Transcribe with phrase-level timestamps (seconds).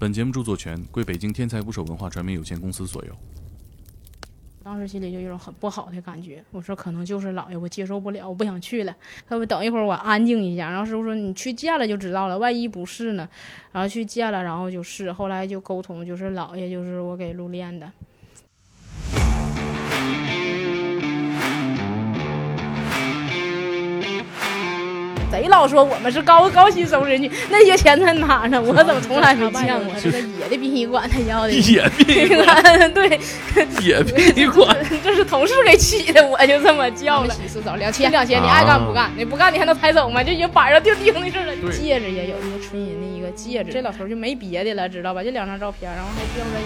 [0.00, 3.12] 本节目著作权归北京天才捕手文化传媒有限公司所有。
[4.62, 8.94] 当时心里就有种很不好的感觉，我说可能就是姥爷，我接受不了，我不想去了。
[9.26, 13.28] 他说等一会儿我安静一下，然后师傅说你去见了就知道了，万一不是呢？
[13.72, 17.90] 然后去见了，然后就是后来就沟通，就是姥爷就是我给录练的。
[25.38, 27.30] 谁老说我们是高高薪收人群？
[27.48, 28.60] 那些钱在哪呢？
[28.60, 29.94] 我怎么从来没见过？
[30.02, 33.20] 这个野的殡仪馆他要的，野殡仪馆， 对，
[33.80, 37.32] 野殡仪馆，这是同事给起的，我就这么叫了。
[37.46, 39.12] 洗澡两千两千，你爱干不干？
[39.16, 40.24] 你不干你还能抬走吗？
[40.24, 41.54] 就已经板上钉钉的事了。
[41.72, 45.22] 戒指也有一个纯银的一个戒指，这老头就没别的了，知道吧？
[45.22, 46.64] 就两张照片，然后还掉在一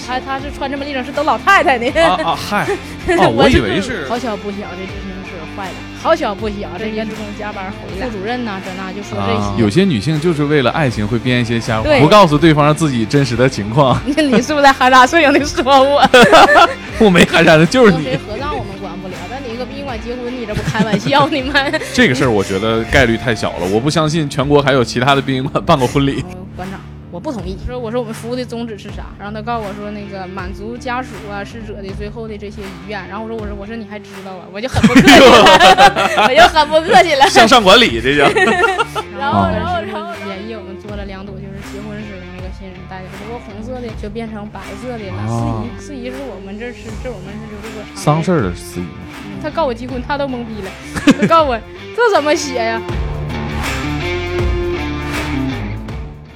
[0.00, 1.88] 只，他他是穿这么立正，是等老太太呢。
[2.02, 2.66] 啊嗨，
[3.36, 4.04] 我以为是。
[4.08, 5.19] 好巧不巧，这执行是
[5.60, 5.74] 坏了。
[6.02, 9.62] 好巧不巧，这员职工加班回来，副主任呐，这那就说这些。
[9.62, 14.00] 有些女性就是为了爱情会编一些瞎话，不告诉对方自己真实的情况。
[14.06, 16.02] 你是不是在含沙射影的说我？
[16.98, 18.16] 我没含沙的，就是你。
[18.26, 21.54] 合葬我们管不了，但你一个殡仪馆结婚，你这不开玩笑呢吗？
[21.92, 26.24] 这个事儿我觉得概率太小了，我不相信全国还有其他的殡仪馆办过婚礼。
[26.56, 26.80] 馆长。
[27.10, 29.06] 我不同意，说我说我们服务的宗旨是啥？
[29.18, 33.06] 然后他告诉我说那个满足家属啊逝者的最后的这些遗愿。
[33.08, 34.46] 然后我说我说我说你还知道啊？
[34.52, 37.26] 我就很不客气了，我就很不客气了。
[37.28, 38.28] 向上管理这叫。
[39.18, 45.26] 然后然后然后演绎我们做了两朵就是结婚时的那个新人戴的，不过红色的就变成白色的了。
[45.26, 48.86] 司仪司仪是我们这是这我们是就这个丧事的司仪。
[49.42, 50.70] 他告我结婚，他都懵逼了。
[51.20, 51.58] 他告我
[51.96, 52.80] 这怎么写呀？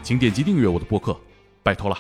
[0.05, 1.19] 请点击订阅我的播客，
[1.63, 1.97] 拜托了。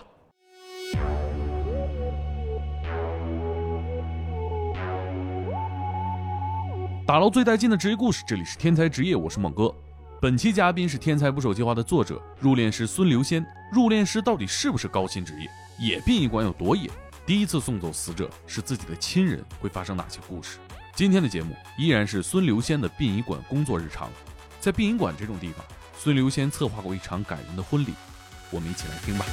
[7.06, 9.74] 打捞最带劲的职业故事，这里是天才职业，我是猛哥。
[10.20, 13.42] 本期嘉宾是《天才捕手计划》的作者入殓师孙留仙。
[13.72, 15.48] 入殓师到底是不是高薪职业？
[15.78, 16.90] 野殡仪馆有多野？
[17.24, 20.58] 第一次送走死者是自己的亲人，会发生哪些故事？
[20.94, 24.10] 今天的节目依然是孙留仙的殡仪馆工作日常。
[24.60, 25.64] 在殡仪馆这种地方。
[26.04, 27.94] 孙刘仙策划过一场感人的婚礼，
[28.50, 29.24] 我们一起来听吧。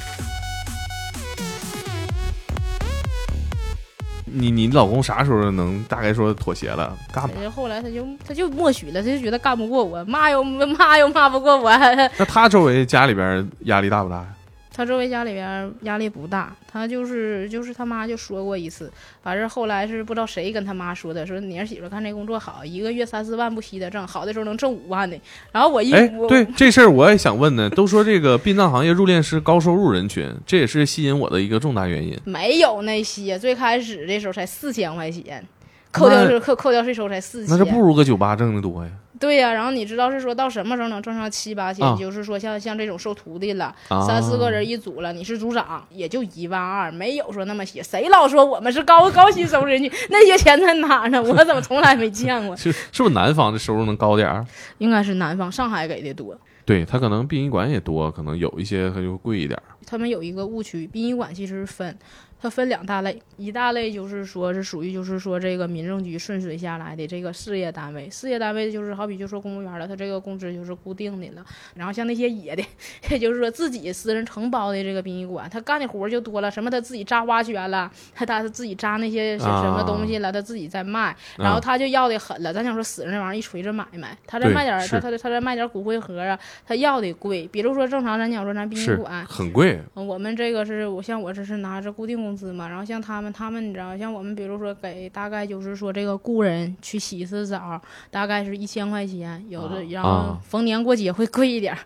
[4.24, 6.96] 你你老公啥时候能大概说妥协了？
[7.12, 7.34] 干吧。
[7.54, 11.70] 后来他就他就默许了，他就觉得干不过我，骂又骂又骂不过我。
[12.16, 14.26] 那他周围家里边压力大不大呀？
[14.74, 18.90] 他周围家里边压力不大，他就是就是他妈就说过一次，
[19.22, 25.18] 反正后来是不知道谁跟他妈说的，说你儿媳妇干这工作好，一个月三四万不稀的挣，好的时候能挣五万的。
[25.52, 32.18] 然后我一哎，对这事儿我也想问呢，都说这个殡葬行业入殓师高收入人群，这也是吸引我的一个重大原因。
[32.24, 35.44] 没有那些，最开始的时候才四千块钱，
[35.90, 38.90] 扣掉是扣扣掉税收才四千，那是不如搁酒吧挣的多呀。
[39.22, 41.96] 对呀，然后你知道是说到什么时候能挣上七八千？
[41.96, 47.80] 就是说像像这种收徒弟了，三四个人一组了，你是组长，也就一万二，没有说那么些。
[47.80, 49.88] 谁老说我们是高高薪收入人群？
[50.10, 51.22] 那些钱在哪呢？
[51.22, 52.54] 我怎么从来没见过？
[52.58, 54.44] 是是不是南方的收入能高点儿？
[54.78, 56.36] 应该是南方，上海给的多。
[56.64, 59.56] 对他可能殡仪馆也多，可能有一些他就贵一点。
[59.86, 61.96] 他们有一个误区，殡仪馆其实分。
[62.42, 71.46] 它分两大类，一大类就是说是属于就是说这个民政局顺水下来的这个事业单位，事业单位就是好比就说公务员了，他这个工资就是固定的了。
[71.76, 72.64] 然后像那些野的，
[73.10, 82.52] 也 就是说自己私人承包的这个殡仪馆，他干的活就多了，什么他自己扎花圈了，他他自己扎那些什么东西了，他自己在卖，然后他就要的狠了。
[82.52, 86.36] 咱想说死人那玩意儿一锤子买卖，他再卖点他他他再卖点骨灰盒啊，
[86.66, 87.48] 他要的贵。
[87.52, 92.31] 比如说正常咱讲说咱殡仪馆很贵，我们这个是我像我这是拿着固定工。
[92.32, 97.78] 工资嘛，然后像他们，他们你知道，像我们，比如说给大概就是说这个雇人去洗一次澡，
[98.10, 101.76] 大概是一千块钱，有的然后逢年过节会贵一点，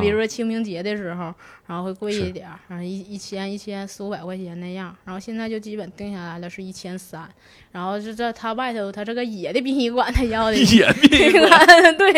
[0.00, 1.34] 比如说清明节的时候。
[1.70, 7.28] 然后会贵一点儿，然后一一千一千四五百块钱那样，然后现在就基本定下来了是一千三，
[7.70, 12.12] 然后是这他外头他这个野的殡仪馆他要的野殡仪馆对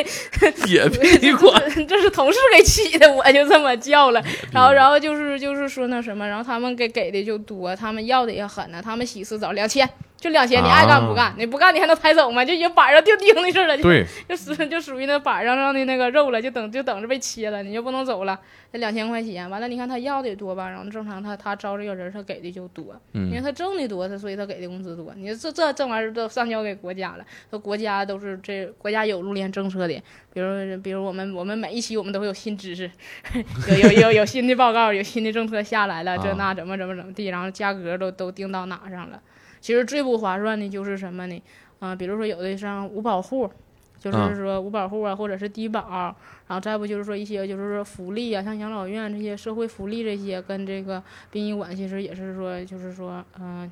[0.66, 4.24] 野殡仪馆，这是同事给起的，我就这么叫了。
[4.50, 9.86] 然后然后就是就是说那什么，然后他们给给的就多，他们要的也狠呢，他们洗次澡两千。
[10.22, 11.34] 就两千，你爱干不干？
[11.36, 12.44] 你不干，你还能抬走吗？
[12.44, 13.76] 就已经板上钉钉的事了。
[13.78, 18.38] 对， 就属就属于那板上上的那个肉了，就等就等着被切了，你就不能走了。
[18.70, 20.70] 那两千块钱，完了，你看他要的多吧？
[20.70, 25.12] 然后正常他他招这个人，他给的就多，因为他挣的多，他所以他给的工资多。
[25.16, 30.00] 你这这这玩意儿都上交给国家了，说国家都是这国家有入联政策的，
[30.32, 32.88] 比如比如我们我们每一期我们都会有新知识，
[33.68, 39.20] 有有有有新的报告，有新的政策下来了，这那怎么怎么怎么地，然后价格都都定到哪上了。
[39.62, 41.42] 其实最不划算的就是什么呢？
[41.78, 43.50] 啊，比如说有的像五保户，
[43.98, 46.14] 就是嗯说五保户啊，或者是低保，
[46.46, 53.70] 然后再不就是说一些就是说福利啊，像养老院这些社会福利这些，跟这个殡仪馆其实也是说就是说嗯、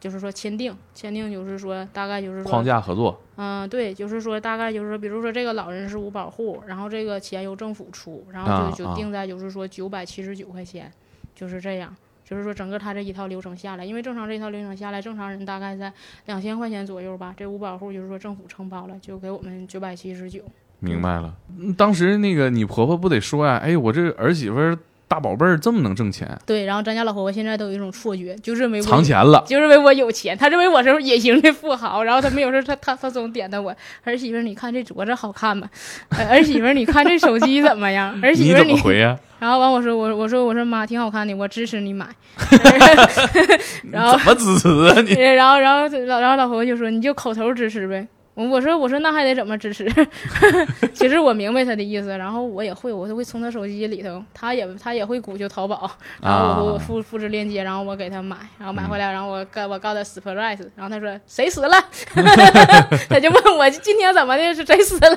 [0.00, 10.90] 就是说签订签订就是说大概就是说框架合作，嗯，对，就是说大概就是说，比如说这个老人是五保户，然后这个钱由政府出，然后就就定在就是说九百七十九块钱，
[11.34, 11.94] 就是这样。
[12.28, 15.90] 就是说整个他这一套流程下来，因为正常这一套流程下来，正常人大概在
[16.26, 17.32] 两千块钱左右吧。
[17.34, 20.42] 这五保户就是说政府承包了，就给我们九百七十九。
[20.80, 21.34] 明白了。
[21.58, 29.42] 嗯当时那个你婆婆不得说呀、哎，我这儿媳妇儿大宝贝儿这么能挣钱，对，然后咱家老婆婆现在都有一种错觉，就认为我藏钱了。
[29.46, 33.74] 就认为我有钱，他认为我是野型的富豪，然后他没有事，他他他总点的我
[34.04, 35.66] 儿媳妇儿，你看这镯子好看吗？
[36.10, 38.14] 呃 儿媳妇儿，你看这手机怎么样？
[38.22, 42.06] 儿媳妇儿你怎么回呀、然后完我说我我说我说妈挺好看的，我支持你买。
[43.90, 45.14] 然后怎么支持啊你？
[45.14, 48.06] 然后然后老然后老婆婆就说你就口头支持呗。
[48.38, 49.84] 我我说我说那还得怎么支持？
[50.94, 55.90] 其实我明白他的意思，然后我也会，我就会从他手机里头，他也他也会鼓就淘宝，
[56.22, 61.74] 然后我复复制链接，然后我给他买，然后买回来，然后我告我告他 surprise，然后他说谁死了？
[63.10, 65.16] 他就问我今天怎么的是谁死了？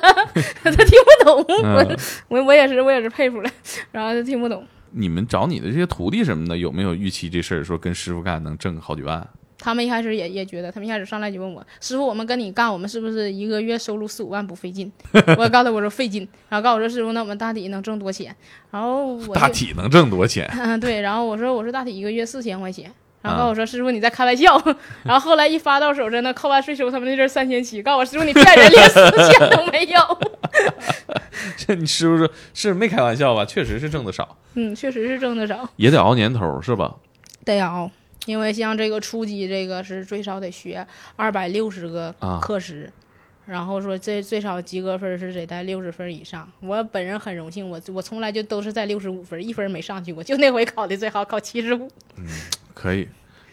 [0.64, 1.98] 他听不懂，我嗯
[2.28, 3.52] 我我也是我也是佩服了，
[3.92, 4.66] 然后他听不懂。
[4.94, 9.26] 你们找你的这些徒弟什么的，有没有预期这事儿说跟师傅干能挣好几万？
[9.62, 14.92] 他们一开始也也觉得，他们一开始上来就问我，师傅，我们跟你干，我们是不是一个月收入四五万不费劲？
[15.38, 18.36] 我告诉他我说费劲，然后告诉我说师傅，那我们大体能挣多钱？
[18.72, 20.50] 然后我大体能挣多钱？
[20.60, 22.92] 嗯对，然后我说我说大体一个月四千块钱。
[23.24, 24.60] 然后啊告诉我说：“师傅，你在开玩笑。”
[25.06, 27.80] 然后后来一发到手，真的扣完税收，他们那阵三千七。
[27.84, 29.00] 告诉我师傅，你骗人，连四
[29.32, 30.00] 千都没有。
[31.56, 33.46] 这你师傅说是没开玩笑吧？
[33.46, 36.96] 确实是挣的少，嗯，确实是挣的少，也得熬年头是吧？
[37.46, 37.92] 得熬。
[38.26, 40.86] 因为像这个初级，这个是最少得学
[41.16, 42.92] 二百六十个啊课时，
[43.46, 46.48] 然后说这最少及格分是得在六十分以上。
[46.60, 51.90] 我本人很荣幸，我我从来就都是在六十五分，一分没上去过，就那回考的最好，考七十五。
[52.18, 52.26] 嗯
[52.74, 53.08] 可以。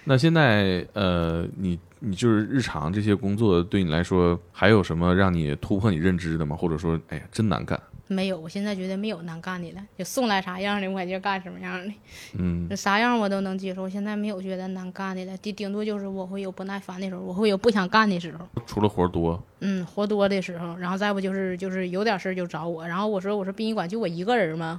[0.04, 6.56] 那现在呃，你你就是日常这些工作对你来说，还有什么让你突破你认知的吗？
[6.56, 7.78] 或者说，哎呀，真难干。
[8.08, 11.92] 没有，我现在觉得没有难干的了，就送来啥样的我就干什么样的，
[12.38, 13.82] 嗯，啥样我都能接受。
[13.82, 18.46] 我现在没有觉得难干的了，顶顶多就是我会有不耐烦的时候，我会有不想干的时候。
[18.66, 24.78] 除了活多，嗯，活多的时候，然后再不就是就是有点事儿就找我，然后我说我说殡仪馆就我一个人吗？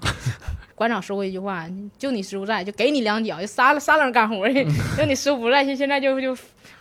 [0.75, 1.65] 馆长说过一句话，
[1.97, 4.65] 就你师傅在，就给你两脚，就仨仨人干活去，
[4.97, 6.33] 就你师傅不在，现现在就就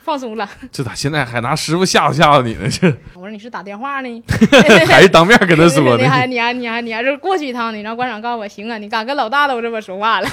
[0.02, 0.48] 放松了。
[0.70, 2.68] 这咋现在还拿师傅吓唬吓唬你呢？
[2.70, 4.22] 这 我说你是打电话呢，
[4.86, 6.24] 还是当面跟他说你还？
[6.28, 7.82] 你还你还你还是过去一趟呢？
[7.82, 10.28] 然后馆长告诉我，行啊，你敢跟老大都这么说话了？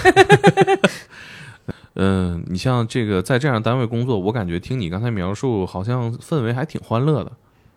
[1.95, 7.31] 嗯、你像这个在这样单位工作，我感觉听你刚才描述，好像氛围还挺欢乐的。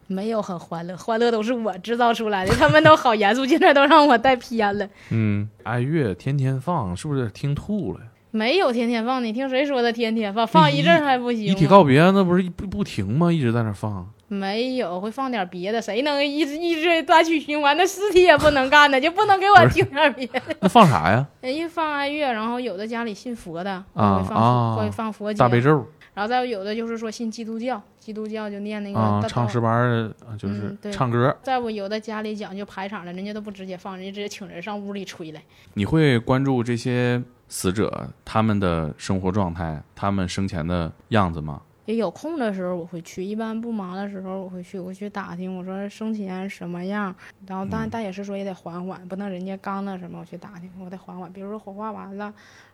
[0.09, 4.89] 没有很欢乐，欢乐都是我制造出来的， 他们都好严肃，现在都让我带偏了。
[5.11, 8.01] 嗯，爱乐天天放，是不是听吐了？
[8.31, 10.47] 没有天天放，你听谁说的天天放？
[10.47, 11.53] 放一阵儿还不行吗？
[11.53, 13.31] 遗体告别那不是不不停吗？
[13.33, 14.09] 一直在那放。
[14.29, 17.75] 没有，会放点别的，谁能一直一直单曲循环？
[17.77, 20.43] 那尸体也不能干的，就不能给我听点别的。
[20.61, 21.27] 那放啥呀？
[21.41, 31.37] 人家放哀乐，然后有的家里信佛的，啊会放、啊会放佛经，大悲咒然后再有的就是说信基督教，基督教就念那个啊，唱诗班就是唱歌。
[31.43, 35.43] 再不有的家里讲究排场了，人家都不直接放，人家直接请人上屋里吹来。
[35.75, 41.61] 你会关注这些死者他们的生活状态，他们生前的样子吗？
[41.85, 47.15] 也有空的时候我会去，一般不忙的时候我会去，我去打听，我说生前什么样，
[47.47, 51.31] 然后但但也是说也得缓缓，不能人家刚那什么我去打听，我得缓缓。
[51.31, 52.33] 比如说火化完了，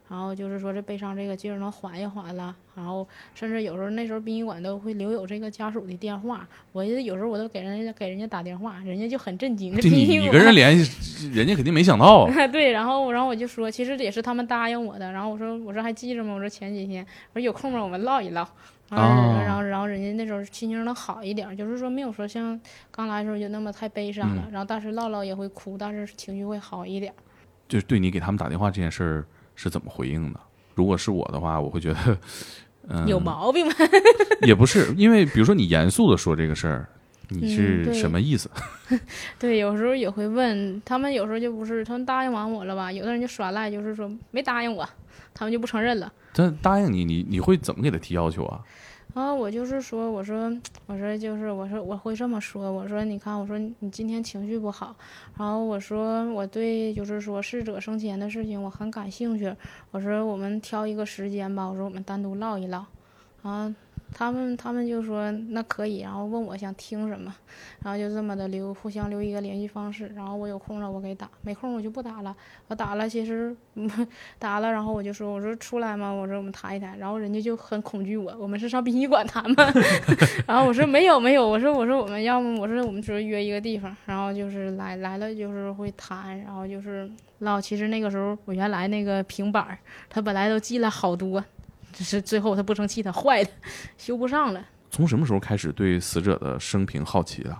[0.08, 9.74] 然后就是说这悲伤这个劲儿能缓一缓了，然后甚至有时候那时候殡仪馆都会留有这个家属的电话，我有时候我都给人家给人家打电话，人家就很震惊。
[9.74, 12.46] 这这你你 跟人联系，人家肯定没想到啊。
[12.48, 15.10] 对，然后然后我就说，其实也是他们答应我的。
[15.10, 16.34] 然后我说我说还记着吗？
[16.34, 17.82] 我说前几天我说有空吗？
[17.82, 18.46] 我们唠一唠。
[18.90, 24.42] 然后、哦然后然后人家那时候心情能好一点，就是说没有说像刚来的时候就那么太悲伤了。
[24.44, 27.10] 嗯然后当时唠唠也会哭，但是情绪会好一点。
[27.66, 30.40] 就是对你给他们打电话这件事儿是怎么回应的？
[30.74, 32.18] 如果是我的话，我会觉得，
[32.88, 33.72] 嗯， 有毛病吗？
[34.46, 36.88] 也不是，因为比如说你严肃的说这个事儿，
[37.28, 38.50] 你嗯是什么意思？
[39.38, 42.90] 对，有时候也会问他们，有时候就不是他们答应完我了吧？
[42.90, 44.88] 有的人就耍赖，就是说没答应我，
[45.32, 46.12] 他们就不承认了。
[46.34, 48.60] 他答应你，你你会怎么给他提要求啊？
[49.14, 50.52] 然后，我就是说，我说，
[50.86, 54.94] 我说就是，我说我会这么说，我说你看，我说你今天情绪不好，
[55.38, 59.54] 然后我说我对就是说逝者生前的事情我很感兴趣，
[59.92, 62.84] 我说我们挑一个时间吧，我说我们单独唠一唠，
[63.42, 63.72] 啊，
[64.16, 67.34] 他们他们就说那可以，然后问我想听什么，
[67.82, 72.34] 然后就这么的留互相留一个联系方式，然后我有空了我给打，没空我就不打了。
[72.68, 73.54] 我打了，其实
[74.38, 79.72] 打了，然后我就说我说出来嘛，我说我们谈一谈，然后人家就很恐惧我，我们是上殡仪馆谈吗？
[80.46, 87.60] 然后我说没有没有，我说我说我们要么我说我们只是约一个地方，然后就是来来了就是会谈，然后就是唠。
[87.60, 89.78] 其实那个时候我原来那个平板儿，
[90.08, 91.44] 它本来都记了好多。
[91.94, 93.48] 只是最后他不生气，他坏了，
[93.96, 94.62] 修不上了。
[94.90, 97.56] 从什么时候开始对死者的生平好奇的？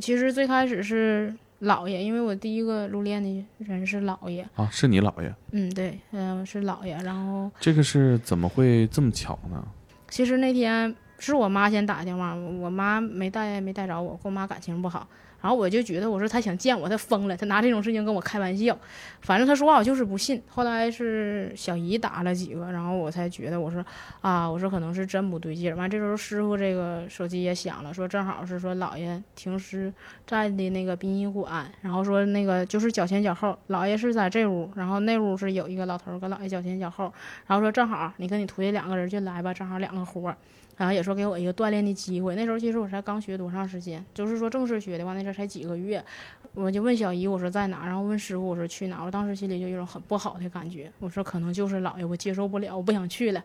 [0.00, 5.34] 其实最开始是姥爷，因为我第一个入殓的人是姥爷啊，是你姥爷？
[5.52, 6.96] 嗯，对，嗯，是姥爷。
[7.04, 9.64] 然后这个是怎么会这么巧呢？
[10.08, 15.08] 其实那天是我妈先打电话，我妈没带没带着我，跟我妈感情不好。
[15.40, 18.76] 然后我就觉得，我说他想见我，他疯了，他拿这种事情跟我开玩笑。
[19.20, 20.42] 反正他说话我就是不信。
[20.48, 23.84] 后来是小姨打了几个，然后我才觉得，我说
[24.20, 25.76] 啊，我说可能是真不对劲。
[25.76, 29.92] 完这时候师傅这个手机也响了，说正好是说姥爷停尸
[30.26, 37.12] 在的那个殡仪馆，然后说那个就是脚前脚后，姥爷是在这屋，然后那屋是有一个老头跟姥爷脚前脚后，
[37.46, 40.34] 然后说正好你跟你徒弟两个人就来吧，正好两个活。
[40.76, 42.36] 然后也说给我一个锻炼的机会。
[42.36, 46.04] 那时候其实我才刚学多长时间，就是说正式学的话，那时候才几个月。
[46.54, 47.84] 我就问小姨，我说在哪？
[47.84, 49.04] 然后问师傅，我说去哪？
[49.04, 50.90] 我当时心里就有种很不好的感觉。
[51.00, 53.44] 我说可能就是姥爷，我接受不了，我不想去了。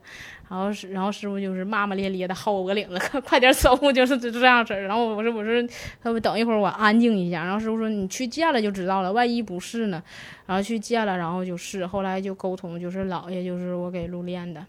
[0.49, 4.83] 然后师，然后师傅就是骂骂咧咧的薅我个领子， 快点走， 就是就这样式儿。
[4.83, 5.69] 然后我说我说，
[6.01, 7.43] 他们等一会儿我安静一下。
[7.43, 10.01] 然后师傅说你去见了就知道了，万一不是呢？
[10.45, 14.65] 然后去见了，然后就是，后来就沟通，就是姥爷就是我给入殓的。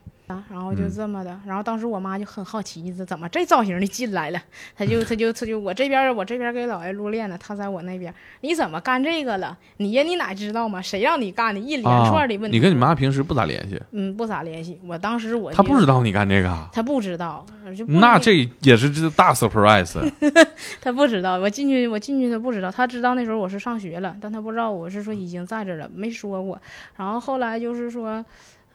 [0.50, 4.40] 然后就这么的，然后当时我妈就很好奇，这怎么这造型的进来了？
[4.76, 9.56] 她就她就她就我这边我这边给姥爷入殓呢，他在我那边，你怎么干这个了？
[9.78, 10.80] 你呀，你哪知道吗？
[10.82, 11.60] 谁让你干的？
[11.60, 12.56] 一连串的问题。
[12.56, 13.80] 你跟你妈平时不咋联系？
[13.92, 14.80] 嗯，不咋联系。
[14.84, 17.44] 我当时我她不知道你干这个，她不知道，
[17.76, 19.98] 就那这也是这大 surprise。
[20.80, 26.60] 她不知道，我进去我进去她不知道，她知道那时候我是上学了，但她不知道我是说已经在这了，没说过。
[26.96, 28.24] 然后后来就是说。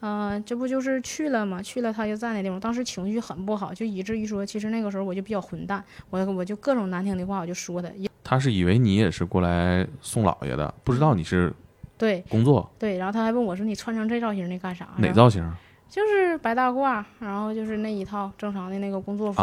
[0.00, 1.60] 嗯，这不就是去了吗？
[1.62, 7.88] 去了他就在那地方，当时情绪很不好，就以至于说，其实那个时候我就比较混蛋，我我就各种难听的话我就说他。
[8.22, 11.52] 他是以为你也是过来送老爷的，不知道你是
[11.96, 15.50] 对工作对，然后他还问我说：“你穿成这造型你干啥？”哪造型？
[15.90, 19.38] 就是白大褂，然后就是那一套正常的那个工作服，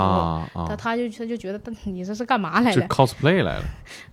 [0.67, 3.63] 他他就他就觉得你这是干嘛来了？cosplay 来了。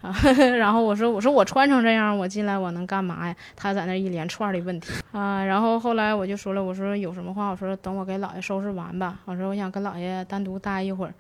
[0.56, 3.36] 然后我说我说我穿成这样，我进来我能干嘛呀？
[3.54, 11.12] 他在那一连串的问题啊，然后后来我就说了，我说有什么话，我说等我给姥爷收拾完吧，我说我想跟姥爷单独待一会儿。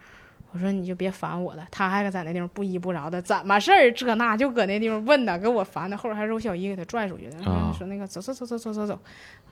[0.54, 3.90] 我说你就别烦我了，他还在那地方不依不饶的，怎么事儿？
[3.92, 5.96] 这那就搁那地方问呢，给我烦的。
[5.96, 7.38] 后边还是我小姨给他拽出去的，
[7.76, 8.98] 说那个走走走走走走走。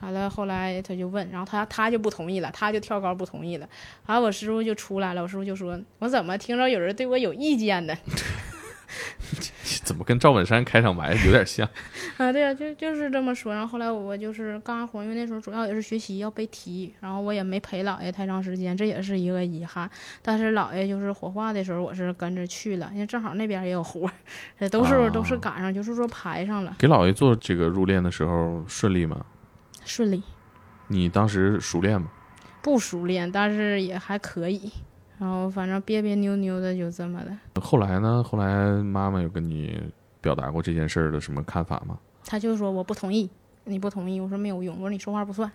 [0.01, 3.67] 完了后来他就问，然后他他就不同意了，他就跳高不同意了。
[4.05, 7.95] 完了我师傅就出来了，我师傅就说，我怎么听着有人对我有意见呢？
[9.83, 11.67] 怎么跟赵本山开场白有点像
[12.17, 12.31] 啊？
[12.31, 13.53] 对啊，就就是这么说。
[13.53, 19.89] 然后后来我就是干完活，因为那时候主要也是学习要背题，然后我也没陪姥爷太长时间，这也是一个遗憾。
[20.21, 24.09] 但是姥爷就是火化的时候，我是跟着去了，因为正好那边也有活，
[24.71, 26.75] 都是都是赶上，就是说排上了。
[26.77, 29.25] 给姥爷做这个入殓的时候顺利吗？
[29.85, 30.21] 顺利。
[30.87, 32.09] 你当时熟练吗？
[32.61, 34.71] 不熟练，但是也还可以。
[35.21, 37.61] 然后反正别别扭扭的就这么的。
[37.61, 38.23] 后来呢？
[38.23, 39.79] 后来妈妈有跟你
[40.19, 41.95] 表达过这件事儿的什么看法吗？
[42.25, 43.29] 他就说我不同意，
[43.65, 45.51] 你不同意，我说没有用，我说你说话不算。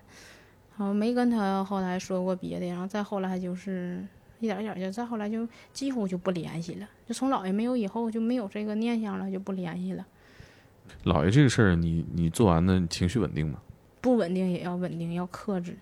[0.79, 4.01] 然后没跟他后来说过别的，然后再后来就是
[4.39, 6.89] 一点一点就再后来就几乎就不联系了。
[7.05, 10.07] 就从姥爷没有以后就没有这个念想了，就不联系了。
[11.05, 13.59] 姥爷这个事儿，你你做完的情绪稳定吗？
[14.01, 15.77] 不稳定也要稳定，要克制。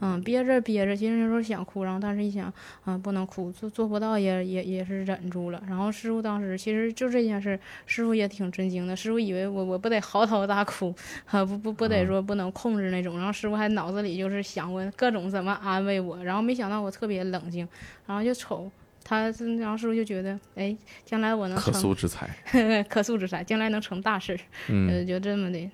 [0.00, 2.52] 嗯，憋着憋着，其实那时候想哭，然后但是一想，
[2.86, 5.62] 嗯，不能哭，做做不到也也也是忍住了。
[5.68, 8.96] 然后师傅当时其实就这件事，师傅也挺震惊的。
[8.96, 10.94] 师傅以为我我不得嚎啕大哭，
[11.26, 13.16] 啊，不不不得说不能控制那种。
[13.18, 16.22] 然后师傅还脑子里就是想过各种怎么安慰我。
[16.24, 17.68] 然后没想到我特别冷静，
[18.06, 18.70] 然后就瞅
[19.04, 22.28] 他，然后师傅就觉得，哎，将来我能可塑之才，
[22.88, 24.38] 可塑之才，将来能成大事。
[24.68, 25.70] 嗯，就这么的。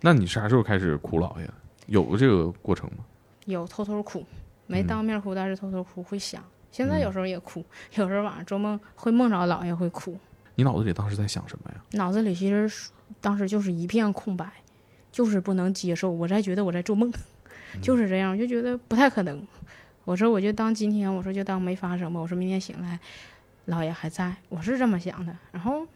[0.00, 1.48] 那你啥时候开始哭姥爷？
[1.86, 3.04] 有这个过程吗？
[3.50, 4.24] 有偷偷哭，
[4.66, 6.42] 没当面哭，但是偷偷哭会想。
[6.72, 7.64] 现在有时候也哭，
[7.96, 10.16] 有时候晚上做梦会梦着姥爷会哭。
[10.54, 11.80] 你脑子里当时在想什么呀？
[11.92, 12.90] 脑子里其实
[13.20, 14.48] 当时就是一片空白，
[15.10, 16.10] 就是不能接受。
[16.10, 17.12] 我在觉得我在做梦，
[17.82, 19.44] 就是这样，就觉得不太可能。
[20.04, 22.20] 我说我就当今天，我说就当没发生吧。
[22.20, 22.98] 我说明天醒来，
[23.66, 25.36] 姥爷还在，我是这么想的。
[25.50, 25.86] 然后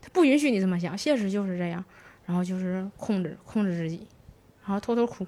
[0.00, 1.84] 他不允许你这么想，现实就是这样。
[2.24, 4.06] 然后就是控制控制自己，
[4.64, 5.24] 然后偷偷哭。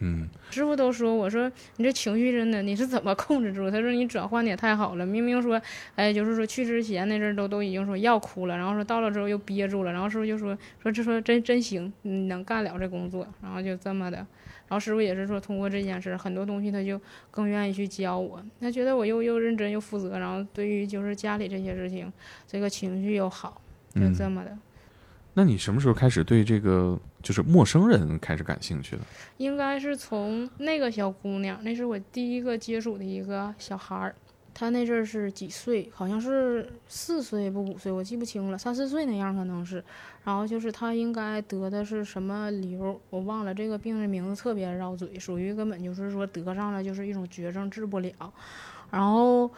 [0.00, 3.68] 嗯师傅都说，我说你这情绪真的你是怎么控制住？
[3.70, 5.60] 他说你转换的也太好了，明明说，
[5.96, 14.26] 哎，就是说去之前那阵儿都都已经说要哭了，然后说到了之后又憋住了，然后师傅就说说这说真真行，你能干了这工作，然后就这么的，然
[14.70, 17.00] 后师傅也是说通过这件事，很多东西他就
[17.30, 22.12] 更愿意去教我，他觉得我又又认真又负责，然后对于就是家里这些事情，
[22.46, 23.60] 这个情绪又好，
[23.94, 24.02] 就。
[24.14, 24.56] 这么的。
[25.38, 29.02] 那你什么时候开始对这个就是陌生人开始感兴趣的？
[29.36, 34.12] 应该是从那个小姑娘，那是我第一个接触的一个小孩儿。
[34.52, 35.88] 她那阵儿是几岁？
[35.94, 39.76] 好像是四岁不五岁，我记不清了，三四岁那样可能是。
[40.24, 48.12] 然后就是她应该得的是什么瘤，我忘了这个病的名字，特别绕嘴，属于根本就是说得上了就是一种绝症，治不了。
[48.90, 49.48] 然后。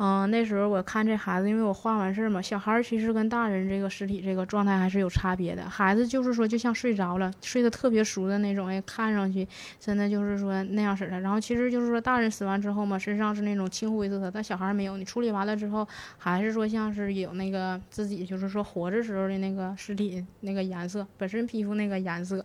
[0.00, 5.68] 嗯、那时候我看这孩子，因为我画完事儿嘛，小孩儿其实跟大人这个尸体这个状态还是有差别的。
[5.68, 9.46] 孩子就是说，就像睡着了，睡得特别熟的那种，哎，看上去
[9.80, 11.20] 真的就是说那样式的。
[11.20, 14.96] 然后其实就是说，大人死完之后嘛，身上是那种青灰色的，但小孩儿没有。
[14.96, 15.84] 你处理完了之后，
[16.16, 22.36] 还是说像是有那个自己就是说活着时候的那个尸体那个颜色，本身皮肤那个颜色。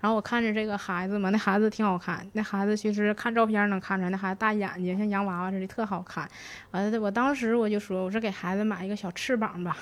[0.00, 6.26] 然后我看着这个孩子嘛，那孩子挺好看，那孩子其实看照片能看出来，那孩子大眼睛像洋娃娃似的，特好看。
[6.70, 9.76] 完了，我当时我就说，我说给孩子买一个小翅膀吧，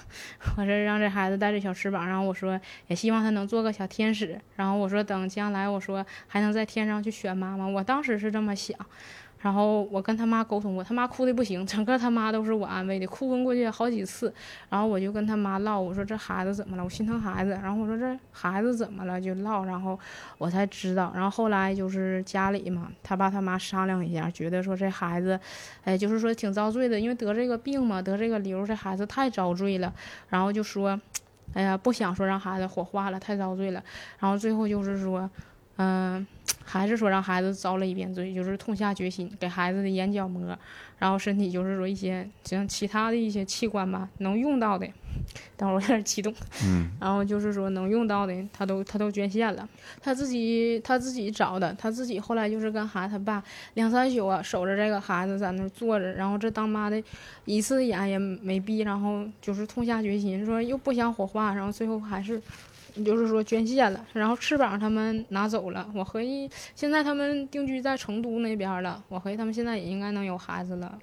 [0.56, 8.74] 我说让这孩子带着小翅膀，然后我说也希望他能做个小天使，然后我说等将来我说还能在天上去选妈妈，我当时是这么想。
[9.40, 14.32] 然后我跟他妈沟通过，他妈哭的不行，整个他妈都是我安慰的，哭昏过去好几次。
[14.68, 16.84] 然后我就跟他妈唠，我说这孩子怎么了？
[16.84, 17.52] 我心疼孩子。
[17.62, 19.18] 然后我说这孩子怎么了？
[19.18, 19.98] 就唠，然后
[20.36, 21.10] 我才知道。
[21.14, 25.40] 然后后来就是家里嘛，他爸他妈商量一下，觉得说这孩子，
[25.84, 29.90] 哎，就是说挺遭罪的，因为得这个病嘛，得这个瘤，这孩子太遭罪了。
[30.28, 31.00] 然后就说，
[31.54, 33.82] 哎呀，不想说让孩子火化了，太遭罪了。
[34.18, 35.30] 然后最后就是说，
[35.76, 36.26] 嗯、
[36.70, 40.56] 还是说让孩子遭了一遍罪，就是痛下决心给孩子的眼角膜，
[40.98, 44.86] 然后身体就是说一些像其他的一些器官吧，能用到的，
[45.56, 46.32] 等会儿我有点激动，
[46.64, 49.68] 嗯 然后就是说能用到的，他都他都捐献了，
[50.00, 53.42] 他自己他自己找的，他自己后来就是跟孩子他爸
[53.74, 57.02] 两三宿啊，守着这个孩子在那儿坐着，然后这当妈的
[57.46, 62.40] 一次眼也没闭，然后就是痛下决心说又不想火化，然后最后还是。
[63.04, 65.88] 就是说捐献了，然后翅膀他们拿走了。
[65.94, 70.98] 我合计现在他们定居在成都那边了，我合计他们现在也应该能有孩子了。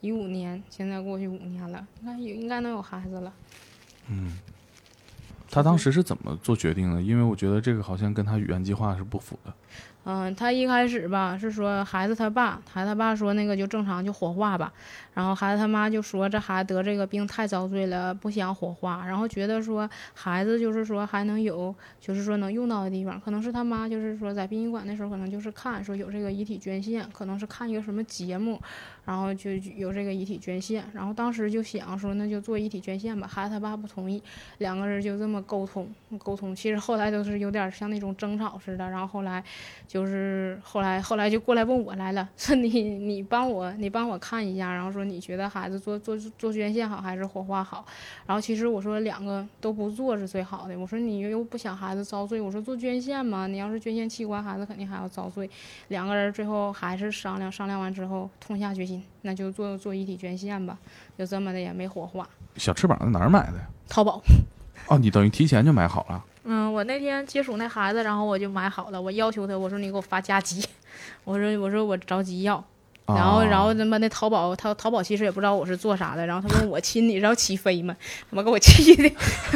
[0.00, 3.32] 一五年，现在过去五年了，应该有应该能有孩子了。
[4.08, 4.38] 嗯
[5.50, 7.00] 他当时是怎么做决定的？
[7.00, 9.54] 因为我觉得这个好像跟他原计划是不符的。
[10.06, 14.72] 嗯，他一开始吧是说孩子他爸，孩子他爸说那个就正常就火化吧，
[15.14, 28.60] 然后孩子他妈就说这孩子得这个病太遭罪了，不想火化，然后觉得说孩子就是说还能有就是说能用到的地方，可能是他妈就是说在殡仪馆那时候可能就是看说有这个遗体捐献，可能是看一个什么节目，
[29.04, 34.22] 然后就有这个遗体捐献，然后当时就想说那就做遗体捐献吧，孩子他爸不同意，
[34.58, 39.44] 两个人就这么沟通沟通，其实后来都是有点像那种争吵似的，然后后来。
[39.86, 47.84] 就是后来后来就过来问我来了，说你你帮我你帮我看一下，然后说你觉得孩子做做做捐献好还是火化好？
[48.26, 50.78] 然后其实我说两个都不做是最好的。
[50.78, 55.48] 我说你又不想孩子遭罪，我说做捐献嘛，你要是捐献器官，孩子肯定还要遭罪。
[55.88, 60.78] 两个人最后还是商量商量完之后，痛下决心，那就做做遗体捐献吧，
[61.18, 62.28] 就这么的也没火化。
[62.56, 63.68] 小翅膀在哪儿买的呀？
[63.88, 64.22] 淘宝。
[64.88, 66.24] 哦，你等于提前就买好了。
[66.46, 70.62] 嗯，我那天接触那孩子，然后我就买好了，我要求他，我说你给我发加急，
[71.24, 72.62] 我说我说我着急要，
[73.06, 77.94] 然后然后哦他妈那淘宝他淘宝其实也不知道我是做啥的，然后他问我亲你是要起飞吗？
[78.30, 79.10] 他妈给我气的，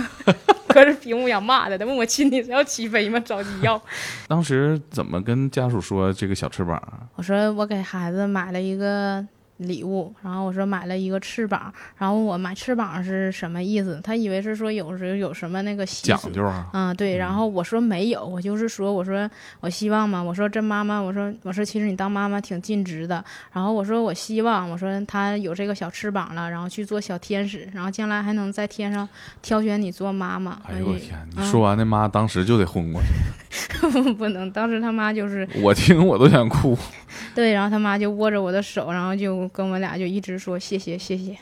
[0.68, 3.18] 隔着屏幕想骂他，他问我亲你是要起飞吗？
[3.20, 3.80] 着急要，
[4.28, 7.08] 当时怎么跟家属说这个小翅膀啊？
[7.16, 9.24] 我说我给孩子买了一个
[9.58, 14.00] 礼物，然后我说买了一个翅膀，然后问我买翅膀是什么意思？
[14.02, 15.84] 他以为是说有时候有什么那个。
[15.86, 16.68] 讲究啊。
[16.72, 19.28] 嗯，对，然后我说没有，我就是说，我说
[19.60, 29.08] 我希望嘛，我说这妈妈，我说我说其实你当妈妈挺尽职的，然后我说我希望，我说她有这个小翅膀了，然后去做小天使，然后将来还能在天上
[29.42, 30.60] 挑选你做妈妈。
[30.68, 31.18] 哎呦我天！
[31.30, 36.76] 你嗯说完那妈当时就得昏过去， 不能，当时他妈就是我听我都想哭。
[37.34, 41.32] 对，然后他妈就握着我的手，然后就跟我俩就一直说谢谢谢谢，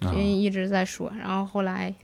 [0.00, 1.94] 啊就一直在说，然后后来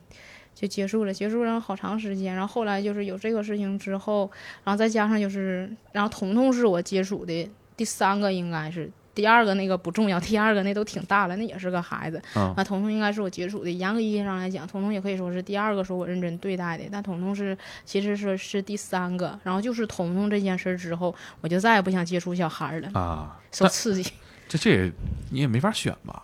[0.54, 4.30] 就结束了，结束了好长时间，然后后来就是有这个事情之后，
[4.64, 12.22] 然后再加上就是，然后彤彤是我接触的第三个，应该是第二个那个不重要，第二个那都挺大了，那也是个孩子。
[12.36, 19.38] 嗯啊，彤彤应该是我接触的，严格意义上来讲，彤彤也可以说是第二个说我认真对待的，但彤彤是其实是是第三个。
[19.42, 24.12] 然后就是彤彤这件事儿之后，我就再也不想接触小孩儿了，啊，受刺激，
[24.48, 24.92] 这这也
[25.30, 26.22] 你也没法选吧？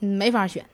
[0.00, 0.64] 嗯没法选。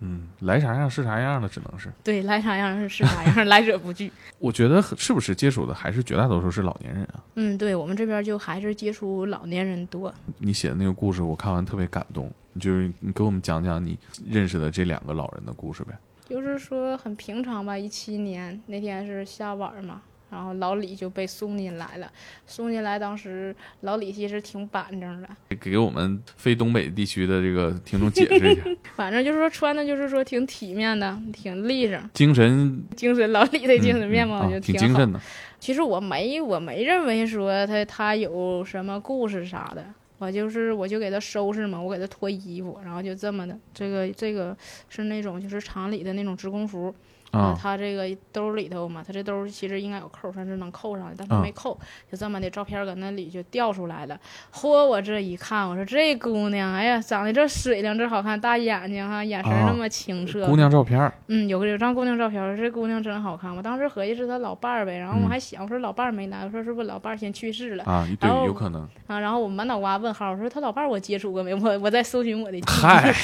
[0.00, 1.92] 嗯，来啥样是啥样的，只能是。
[2.04, 4.10] 对，来啥样是啥样， 来者不拒。
[4.38, 7.22] 我觉得是不是接触的还是绝大多数是老年人啊？
[7.34, 10.14] 嗯，对我们这边就还是接触老年人多。
[10.38, 12.30] 你写的那个故事，我看完特别感动。
[12.60, 15.92] 就是你给我们讲讲你认识的这两个老人的故事呗。
[16.28, 22.10] 就是说很平常吧，一七年那天是下晚嘛，然后老李就被送进来了。
[22.46, 28.62] 送进来当时老李其实挺板正的，给给我们非东北地区的这个听众解释一下，
[28.96, 34.86] 反正就是说穿的就是说挺体面的，挺立正，精神精神老李的精神面貌嗯啊挺就挺好。
[34.86, 35.20] 精神的。
[35.60, 39.84] 其实我没我没认为说他他有什么故事啥的，
[40.18, 43.58] 我就是我就给他收拾嘛，我给他脱衣服，然后就这么的。
[43.74, 44.56] 这个这个
[44.88, 46.94] 是那种就是厂里的那种职工服，
[47.30, 51.78] 啊他这个兜里头嘛，他这兜其实应该有扣，他是能扣上的，但他啊没扣，
[52.10, 54.18] 就这么的照片搁那里就掉出来了。
[54.52, 60.46] 嚯，我这一看，我说这姑娘，哎呀，长得这水灵，这好看，大眼睛哈，眼神啊那么清澈。
[60.46, 63.54] 姑娘照片儿嗯，有个有张姑娘照片，这姑娘真好看。
[63.54, 68.88] 我当时合计是她老伴儿呗，然后我嗯还想，我说老伴儿没来，我说是不是老伴儿先去世了啊，对，有可能。
[69.06, 69.18] 啊？
[69.20, 71.54] 然后我满脑瓜问号，我说他老伴儿我接触过没？
[71.54, 72.80] 我我在搜寻我的记忆。
[72.80, 73.14] 嗨，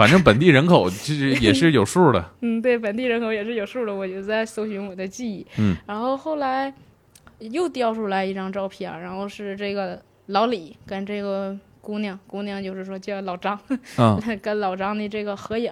[0.00, 2.24] 反正本地人口 就是也是有数的。
[2.40, 5.46] 嗯，对，本地人口也是有数的，我就在搜寻我的记忆。
[5.58, 6.72] 嗯，然后后来
[7.38, 13.60] 又调出来一张照片，然后是这个老李跟这个姑娘，姑娘就是说叫老张，
[13.98, 15.70] 嗯 跟老张的这个合影。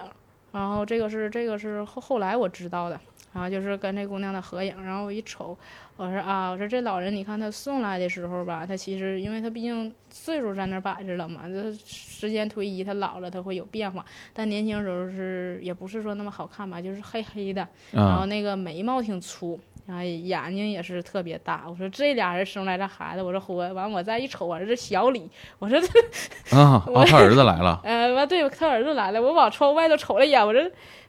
[0.51, 2.99] 然后这个是这个是后后来我知道的，
[3.33, 4.75] 然后就是跟这姑娘的合影。
[4.83, 5.57] 然后我一瞅，
[5.95, 14.05] 我说啊，我说这老人，你看他送来的时候吧，他其实因为他毕竟岁数在那儿摆着了嘛，这时间推移，他老了他会有变化。
[14.33, 21.63] 但年轻时候是也不是说那么好看吧，就是黑黑的，然后啊那个眉毛挺粗，然后眼睛也是特别大。
[21.67, 27.03] 我说这俩人生来这孩子，我说活完我再一瞅，我说这小李，我说这啊 啊！
[27.07, 30.61] 他儿子来了呃完对他儿子来了，我往窗户外头瞅了一眼，我说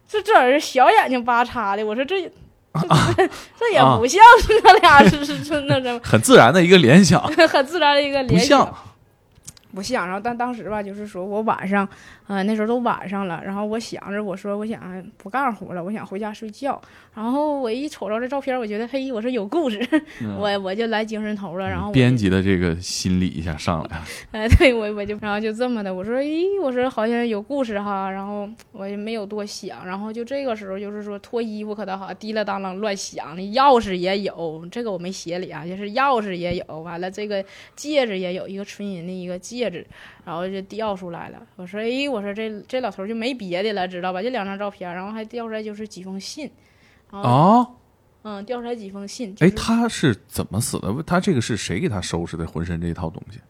[0.08, 2.30] 这这儿子小眼睛巴叉的，我说这。
[3.16, 3.26] 这
[3.58, 8.72] 这也不像是他俩是是是那什么，很自然的一个联想， 很自然的一个联想。
[9.70, 11.88] 像不像，然后但当时吧，就是说我晚上，
[12.26, 14.80] 呃，那时候都晚上了，然后我想着，我说我想
[15.16, 16.80] 不干活了，我想回家睡觉。
[17.12, 19.80] 然后我一瞅着这照片，我觉得嘿，我说有故事，
[20.38, 21.68] 我我就来精神头了。
[21.68, 24.04] 然后编辑的这个心理一下上来了。
[24.30, 39.84] 哎，对我我就然后就这么的，我说咦，我说好像有故事哈，然后我也没有多想，然后就这个时候就是说脱衣服可倒好，滴了当啷乱响的，钥匙也有，这个我没写里啊，就是钥匙也有，完了这个戒指也有一个纯银的一个戒指，
[40.24, 41.42] 然后就掉出来了。
[41.56, 44.22] 我说哎，我说这这老头就没别的了，知道吧？
[44.22, 46.48] 就两张照片，然后还掉出来就是几封信，
[47.10, 47.74] 哦，
[48.22, 51.02] 嗯，掉出来几封信，就哎，是他是怎么死的？
[51.02, 53.40] 他这个是谁给他收拾的浑身这一套东西？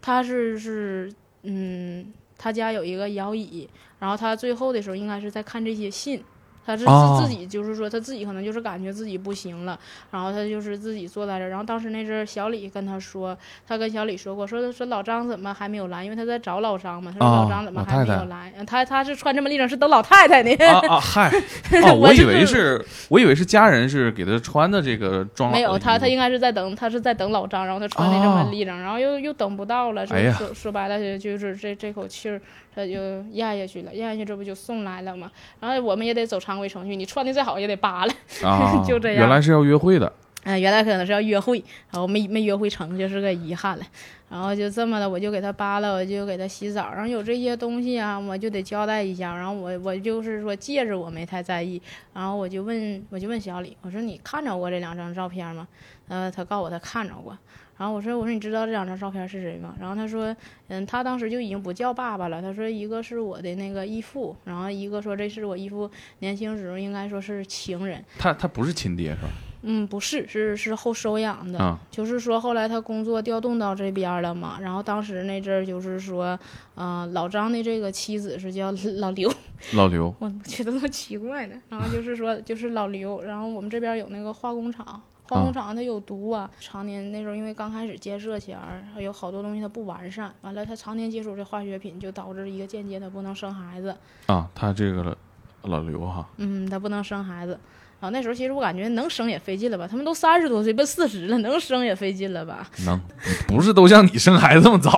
[0.00, 1.12] 他是是
[1.42, 2.06] 嗯，
[2.38, 6.22] 他家有一个摇椅，然后他最后的时候应该是在看这些信。
[6.64, 9.78] 他是自哦自己，就是说他自己可能就是感觉自己不行了，
[10.10, 11.48] 然后他就是自己坐在这儿。
[11.48, 16.04] 然后当时那阵儿小李跟他说，他跟小李说过，说说老张怎么还没有来？
[16.04, 17.12] 因为他在找老张嘛。
[17.12, 18.52] 他说哦老张怎么还没有来？
[18.56, 20.54] 嗯他他是穿这么立正，是等老太太呢。
[20.66, 21.30] 啊啊， 嗨！
[21.82, 32.40] 哦，我以为是，我以为是家人是给他穿的这个装没有，他他应该是在等，他是在等老张，然后他穿的这么哦立正，然后又又等不到了，说、说说白了就就是这这口气儿，
[32.74, 35.30] 他就咽下去了，咽下去这不就送来了吗？
[35.60, 38.12] 然后我们也得走常规程序，你穿的再好也得扒了。
[38.44, 40.12] 啊， 就这样原来是要约会的。
[40.44, 41.62] 嗯、原来可能是要约会，
[41.92, 43.84] 然后没没约会成，就是个遗憾了。
[44.28, 49.36] 然后就这么的，我就给他扒了，我就给他洗澡，然后有这些东西啊，我就得交代一下。
[49.36, 51.80] 然后我我就是说戒指我没太在意，
[52.12, 55.68] 然后我就问我就问小李，我说你看着过这两张照片吗？
[56.08, 57.38] 呃，他告诉我他看着过。
[57.82, 59.74] 然后我说我说你知道这两张照片是谁吗？
[59.80, 60.32] 然后他说，
[60.68, 62.40] 嗯，他当时就已经不叫爸爸了。
[62.40, 65.90] 他说一个是我的那个义父，然后一个说这是我义父
[66.20, 68.00] 年轻时候应该说是情人。
[68.16, 69.28] 他他不是亲爹是吧？
[69.62, 71.58] 嗯，不是，是是后收养的。
[71.58, 76.38] 啊就是说后来他工作调动到这边了嘛，然后当时那阵儿就是说，
[76.76, 79.28] 呃，老张的这个妻子是叫老刘，
[79.74, 81.56] 老刘我觉得么奇怪呢。
[81.68, 85.02] 然后就是说就是老刘，然后我们这边有那个化工厂。
[85.32, 93.94] 化工厂它有毒啊，常年那时候因为刚开始建设前儿，还有好多东西它不完善，完了它常年接触这化学品，就导致一个间接它不能生孩子，
[94.26, 95.16] 啊，他这个
[95.62, 97.52] 老刘哈，嗯，他不能生孩子，
[98.00, 102.68] 然后那时候其实我感觉能生也费劲了吧，他们都三十多岁，奔四十了，能生也费劲了吧？
[102.84, 103.00] 能，
[103.46, 104.90] 不是都像你生孩子这么早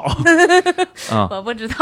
[1.12, 1.28] 啊？
[1.30, 1.76] 我不知道，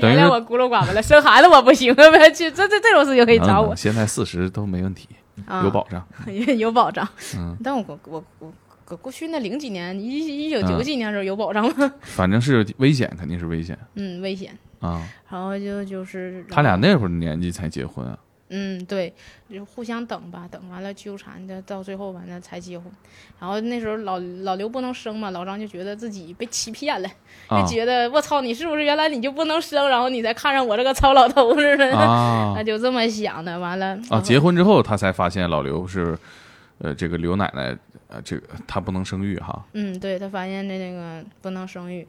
[0.00, 5.21] 原谅我孤陋寡闻了，生孩子我不行了呗，去这这这种事情可以找我，现在四十都没问题，啊
[5.64, 6.06] 有保障。
[6.58, 7.08] 有保障。
[7.36, 8.52] 嗯，但我我我
[8.88, 11.92] 我过去那零几年，一一九九几年的时候有保障吗？
[12.02, 14.56] 反正是危险，肯定是危险嗯，危险。
[14.80, 15.06] 啊。
[15.30, 18.18] 然后就就是他俩那会儿年纪才结婚啊？
[18.54, 19.12] 嗯，对，
[19.50, 22.86] 就互相等吧，等完了纠缠的，到最后完了才结婚。
[23.40, 27.08] 然后那时候老老刘不能生嘛，老张就觉得自己被欺骗了，
[27.48, 33.58] 啊就觉得我操，你是不是原来你就不能生，然后你才看上我这个糙老头似的， 啊那就这么想的。
[33.58, 34.20] 完了啊！
[34.20, 36.18] 结婚之后，他才发现老刘是，
[36.78, 37.76] 呃，这个刘奶奶，
[38.08, 39.64] 呃，这个她不能生育哈。
[39.72, 42.06] 嗯，对他发现的那个不能生育，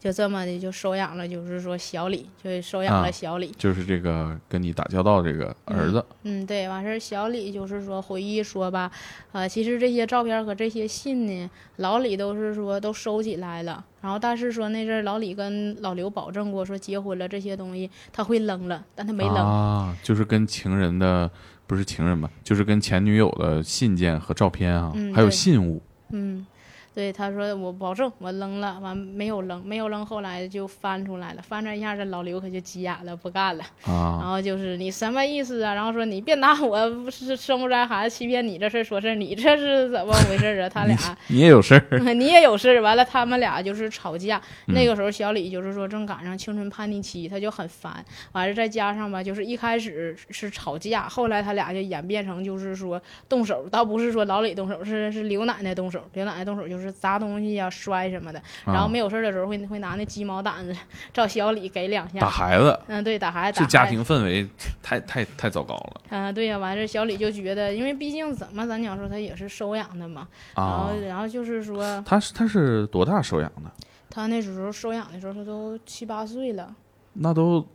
[0.00, 3.52] 就这么的就收养了，就是说小李，就收养啊了小李。
[3.58, 8.90] 就是这个跟你打交道这个儿子，嗯，对，完事儿小李就是说回忆说吧，
[9.32, 19.36] 呃，其实这些照片和这些信呢，老李都是说都收起来了，然后但是说那阵儿老李跟老刘保证过，说结婚了这些东西他会扔了，但他没扔。
[19.36, 21.30] 啊，就是跟情人的
[21.66, 25.82] 不是情人吧，就是跟前女友的信件和照片啊，还有信物
[26.12, 26.44] 嗯，
[26.92, 33.64] 对，他说我保证我扔了，完没有扔，没有扔，后来就翻出来了，翻出来一下，这老刘可就急眼了，不干了。
[33.86, 35.72] 然啊后就是你什么意思啊？
[35.72, 40.68] 然后说你别拿我是生不出来孩子欺骗你这事儿说事儿，你这是怎么回事儿啊？
[40.68, 40.96] 他俩
[41.28, 44.40] 你也有事儿你也有事儿， 完了他们俩就是吵架。
[44.66, 48.04] 嗯那个时候小李就是说正赶上青春叛逆期，他就很烦。
[48.32, 56.02] 完了再加上吧，就是一开始是吵架，后来他俩就演变成就是说动手，倒不是说老李动手，是是刘奶奶动手。
[56.14, 58.40] 刘奶奶动手就是砸东西呀、摔什么的。
[58.64, 60.76] 然后啊没有事儿的时候会会拿那鸡毛掸子
[61.12, 62.32] 照小李给两下打下。
[62.32, 63.58] 孩子，嗯，对，打孩子。
[63.58, 64.48] 这家庭氛围
[64.80, 71.00] 太太太糟糕了啊，对呀、完事小李就觉得，因为毕竟怎么咱讲说他也是收养的嘛，然啊后。
[71.00, 73.70] 然后就是说他是他是多大收养的？
[74.08, 76.72] 他那时候收养的时候他都七八岁了，
[77.12, 77.66] 那都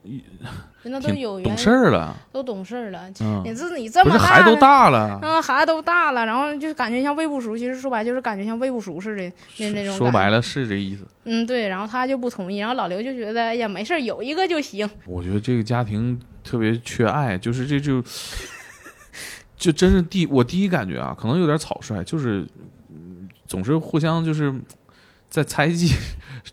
[0.83, 3.09] 那都有懂事儿了，都懂事儿了。
[3.21, 9.95] 嗯，你这你这么大是孩子都，大了，嗯，孩子都大了，然后就感觉像喂不熟，其实说白就是感觉像喂不熟似的那那种。
[9.97, 11.05] 说白了是这意思。
[11.25, 14.89] 嗯，对，然后他就不同意，然后老刘就觉得，哎呀，没事儿，有一个就行。
[15.05, 18.01] 我觉得这个家庭特别缺爱，就是这就
[19.57, 22.47] 就真是第我第一感觉啊，可能有点草率，就是
[22.89, 24.53] 嗯总是互相就是
[25.35, 25.93] 在猜忌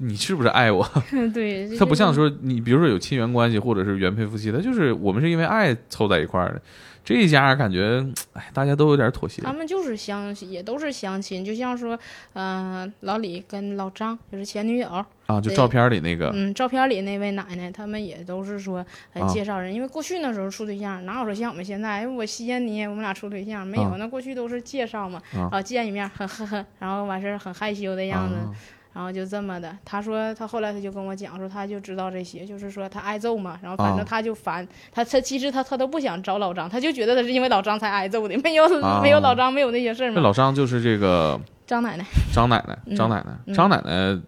[0.01, 0.85] 你是不是爱我。
[1.33, 6.61] 对，他不像说你比如说有亲缘关系或者是原配夫妻，他就是我们是因为爱凑在一块儿的。
[7.05, 11.99] 这一家感觉哎，大家都有点妥协他们就是相，也都是相亲，就像说，
[12.35, 18.85] 嗯、老李跟老张就是前女友，啊，就照片里那个嗯，照片里那位奶奶，他们也都是说
[19.29, 28.55] 介绍人，因为过去那时候处对象哪有说像我们现在，哎我吸引你，我们俩处对象没有，啊那过去都是介绍嘛，啊见一面呵呵呵，然后完事儿很害羞的样子，啊
[28.95, 29.77] 然后就这么的。
[29.85, 40.23] 他说他后来他就跟我讲说，他就知道这些，就是说他挨揍嘛，然后反啊正他就烦，他他其实他他都不想找老张，他就觉得他是因为老张才挨揍的，没有、啊没有老张没有那些事儿那嘛。
[40.23, 44.21] 老张就是这个张奶奶，张奶奶，嗯张奶奶，嗯张奶奶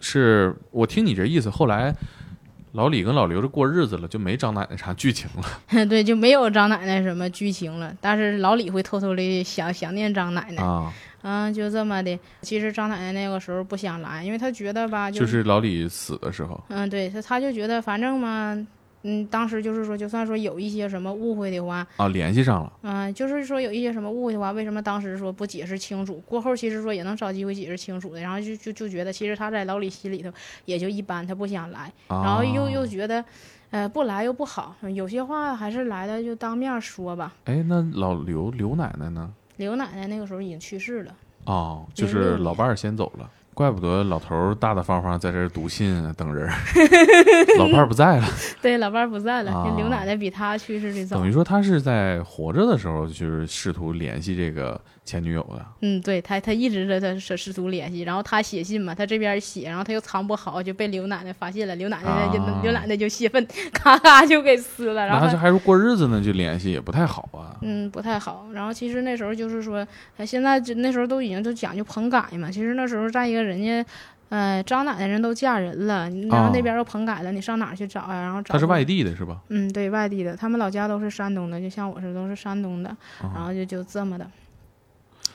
[0.00, 1.94] 是我听你这意思，后来
[2.72, 10.62] 老李跟老刘这过日子了，就没张奶奶啥剧情了 对，就没有张奶奶什么剧情了，但是老李会偷偷的想想念张奶奶。
[10.62, 12.18] 啊，嗯，就这么的。
[12.42, 18.54] 其实张奶奶那个时候不想来，因为她觉得吧，就是老李死的时候嗯，对，她她就觉得反正嘛，
[19.02, 26.22] 嗯，当时就是说，就算说有一些什么误会的话，啊，联系上了嗯、就是说有一些什么误会的话，为什么当时说不解释清楚？
[26.26, 30.30] 过后其实说也能找机会解释清楚的，然后就就就觉得其实她在老李心里头
[30.64, 33.24] 也就一般，她不想来，啊，然后又又觉得。
[33.72, 37.32] 呃，不来又不好，有些话还是来了就当面说吧。
[37.44, 39.32] 哎，那老刘刘奶奶呢？
[39.56, 46.56] 刘奶奶那个时候已经去世了，哦，就是老伴儿先走了，怪不得老头儿大大方方在这儿读信啊等人儿，
[47.58, 48.26] 老伴儿不在了，
[48.62, 51.28] 对，老伴儿不在了，啊刘奶奶比他去世的早等。
[51.28, 67.58] 于说他是在活着的时候就是试图联系这个前女友的嗯，对他，他一直在他试试图联系，然后他写信嘛，他这边写，然后他又藏不好，就被刘奶奶发现了，刘奶奶就、啊刘奶奶就泄愤， 咔咔就给撕了，然后这还是过日子呢，就联系也不太好啊。
[67.62, 68.46] 嗯不太好。
[68.52, 69.86] 然后其实那时候就是说，
[70.16, 73.84] 他现在就那时候都已经都讲究棚改嘛，其实那时候再一个人家。
[74.28, 79.36] 呃，张奶奶人都嫁人了，然后那边又棚改了，你上哪儿去找呀、然后找他是外地的是吧？
[79.50, 84.26] 嗯，对外地的，他们老家都是山东的，就像我是都是山东的，然啊后就就这么的。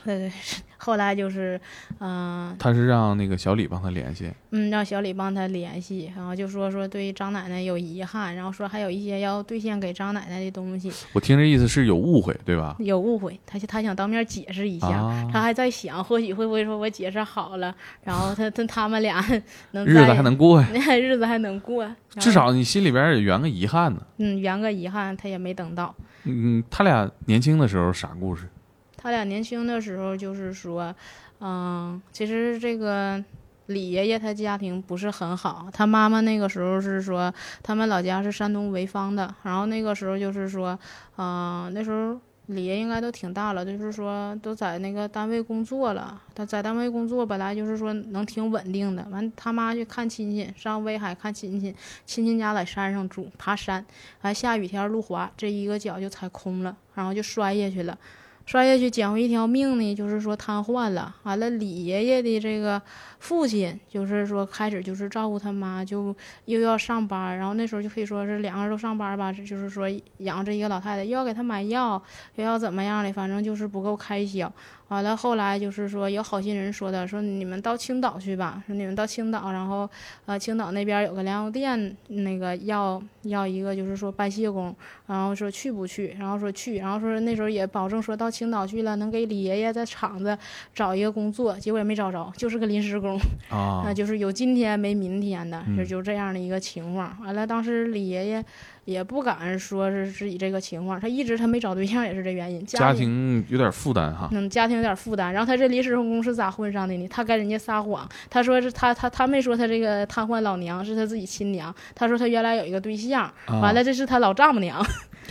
[0.08, 0.32] 对，
[0.78, 1.60] 后来就是，
[2.00, 12.74] 嗯、他是让那个小李帮他联系，嗯，让小李帮他联系，然后就说说对张奶奶有遗憾，然后说还有一些要兑现给张奶奶的东西我听这意思是有误会，对吧？
[12.80, 19.22] 有误会，他他想当面解释一下，啊，他还在想或许会不会说我解释好了，然后他他他们俩
[19.72, 24.02] 能日子还能过呀， 那日子还能过，至少你心里边也圆个遗憾呢。
[24.20, 25.93] 嗯圆个遗憾，他也没等到。
[26.24, 28.48] 嗯，他俩年轻的时候啥故事？
[28.97, 30.93] 他俩年轻的时候就是说，
[31.39, 33.23] 嗯，其实这个
[33.67, 37.33] 李爷爷他家庭不是很好，他妈妈那个时候是说
[37.63, 40.77] 他们老家是山东潍坊的，然后那个时候就是说，
[41.17, 42.19] 嗯，那时候。
[42.49, 46.17] 李爷应该都挺大了，就是说都在那个单位工作了。
[46.33, 53.86] 他在单位工作本来就是说能挺稳定的，完他妈去看亲戚，上威海看亲戚，亲戚家在山上住，爬山，
[54.21, 57.97] 完下雨天路滑，这一个脚就踩空了，然后就摔下去了。
[58.47, 61.13] 摔下去捡回一条命呢，就是说瘫痪了。
[61.23, 62.81] 完了，李爷爷的这个
[63.19, 69.86] 父亲就是说开始就是照顾他妈，就又要上班，然后那时候就可以说是两个人都上班吧，就是说
[70.19, 72.01] 养着一个老太太，又要给她买药，
[72.36, 74.49] 又要怎么样的，反正就是不够开销。
[74.89, 79.89] 完了，后来就是说有好心人说的，说你们到青岛去吧，说你们到青岛，然后
[80.26, 84.76] 呃青岛那边有个粮油店，那个要要一个就是说搬卸工，
[85.08, 90.38] 然后说去不去，然后说去，然后说那时候也保证说到青岛去了，能给李爷爷在厂子
[90.73, 93.19] 找一个工作，结果也没找着，就是个临时工，
[93.50, 93.84] 啊。
[93.88, 95.78] 啊，，就是有今天没明天的，嗯。
[95.78, 97.15] 是就这样的一个情况。
[97.23, 98.43] 完了，当时李爷爷
[98.88, 104.30] 也不敢说是自己这个情况，他一直他没找对象也是这原因，家庭有点负担哈。
[104.32, 105.34] 嗯，家庭有点负担。
[105.34, 107.06] 然后他这临时工是咋混上的呢？
[107.10, 114.82] 他跟人家撒谎，他说是他他他没说他这个瘫痪老娘是他自己亲娘，他说他原来有一个对象，啊完了这是他老丈母娘。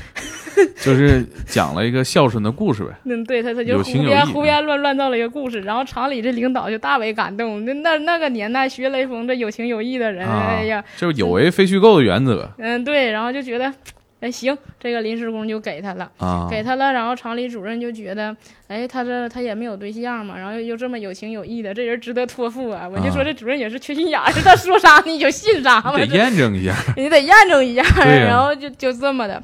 [0.82, 2.90] 就是讲了一个孝顺的故事呗。
[3.04, 7.64] 嗯，对他他就胡编胡编乱乱造了一个故事，然后厂里这领导就大为感动。
[7.64, 13.72] 那那那个年代学雷锋这有情有义的人，啊哎呀，就有违非虚构的原则嗯对，然后就觉得。
[14.18, 16.48] 哎，行，这个临时工就给他了，啊。
[16.50, 16.90] 给他了。
[16.90, 18.34] 然后厂里主任就觉得，
[18.66, 22.88] 哎，他这他也没有对象嘛，然后又又这么有情有义的，这人值得托付啊！
[22.90, 29.40] 我就说啊这主任也是缺心眼儿，他说啥你就信啥嘛， 得验证一下你得验证一下，然后就就这么的，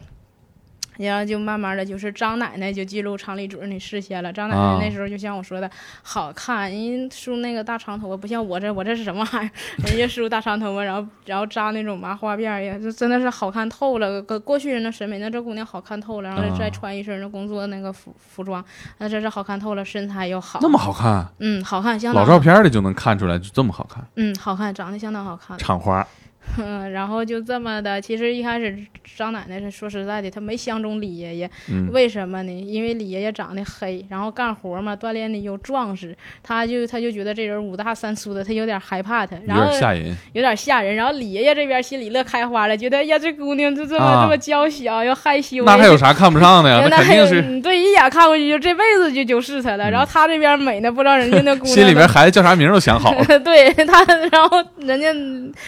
[0.98, 4.32] 然后就慢慢的就是张奶奶就进入厂里主任的视线了。
[4.32, 5.70] 张奶啊奶那时候就像我说的，
[6.02, 9.50] 好看，人家梳那个大长头发，不像我这我这是什么玩意儿？
[9.88, 14.22] 人家梳大长头发，然后然后扎那种麻花辫儿呀，就真的是好看透了。
[14.22, 18.64] 搁过去人的审美，那这姑娘好看透了，然后啊再穿一身那工作那个服服装，
[18.98, 25.56] 那真是好看透了，身材又好，那么好看，嗯好看，相当老照片里就能看出来，就这么好看，嗯好看，长得相当好看。
[25.58, 26.06] 厂花
[26.58, 28.76] 嗯，然后就这么的，其实一开始
[29.16, 32.52] 张奶奶是说实在的，她没相中李爷爷，嗯为什么呢？
[32.52, 40.16] 因为李爷爷长得黑，然后干活嘛，锻炼的又壮实，她就她就觉得这人五大三粗的，她有点害怕他，有然后点吓人。
[40.32, 40.94] 有点吓人。
[40.94, 46.80] 然后李爷爷这边心里乐开花了，觉得哎呀这姑娘就这么、啊这么娇小又害羞，那还有啥看不上的呀？
[46.88, 49.90] 那那还有肯定是嗯对，一眼看过去就这辈子就就是她了。
[49.90, 53.24] 然后她这边美呢，不知道人家那姑娘心里边孩子叫啥名都想好了。
[53.40, 55.12] 对她，然后人家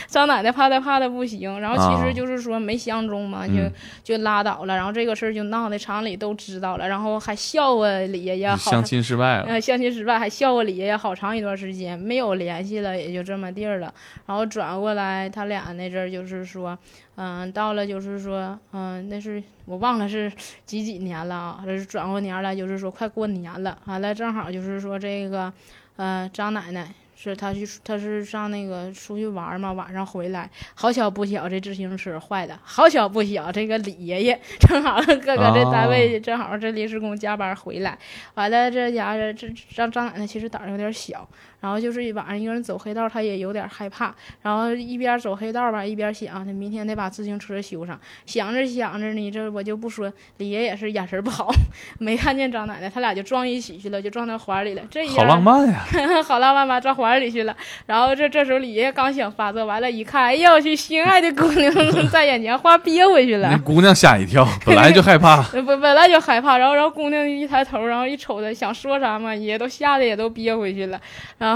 [0.06, 3.70] 张奶奶怕他怕的不行，然后其啊实就是说没相中嘛，嗯
[4.04, 4.74] 就就拉倒了。
[4.74, 13.94] 然后这个事儿就闹的厂里都知道了，然后还笑话李爷爷好相亲失败了，呃，相亲失败，还笑话李爷爷好长一段时间没有联系了，也就这么地儿了。
[14.26, 16.76] 然后转过来，他俩那阵儿就是说，
[17.14, 20.32] 嗯、到了就是说，嗯、那是我忘了是
[20.66, 25.52] 几几年了啊，这是转过年了，就是说快过年了，完了正好就是说这个，
[25.96, 26.88] 呃，张奶奶。
[27.30, 37.98] 是他去，他是上那个出去玩嘛，晚上回来，好巧不巧，这自行车坏的，好巧不巧，这个李爷爷正好搁搁这单位，正好这临时工加班回来，
[38.34, 41.28] 完了，这家伙这张张奶奶其实胆儿有点小，
[41.64, 47.98] 然后就是晚上一个人走黑道，他也有点害怕，然后一边走黑道吧，一边想，他明天得把自行车修上。
[48.27, 51.50] 想着想着呢，这我就不说，李爷也是眼神不好，
[51.98, 54.83] 没看见张奶奶，他俩就撞一起去了，就撞到怀里了。
[54.90, 55.87] 这一好浪漫呀！
[55.94, 57.57] 漫， 好浪漫吧，撞怀里去了。
[57.87, 61.72] 然后这这时候李爷爷刚想发作，完了，一看，哎呀我去，心爱的姑娘
[62.12, 63.57] 在眼前，话憋回去了那。
[63.57, 71.00] 姑娘吓一跳，本来就害怕，呃不本来就害怕，然后然后姑娘一抬头，然后一瞅他想说啥嘛，爷都吓得也都憋回去了，
[71.38, 71.53] 然后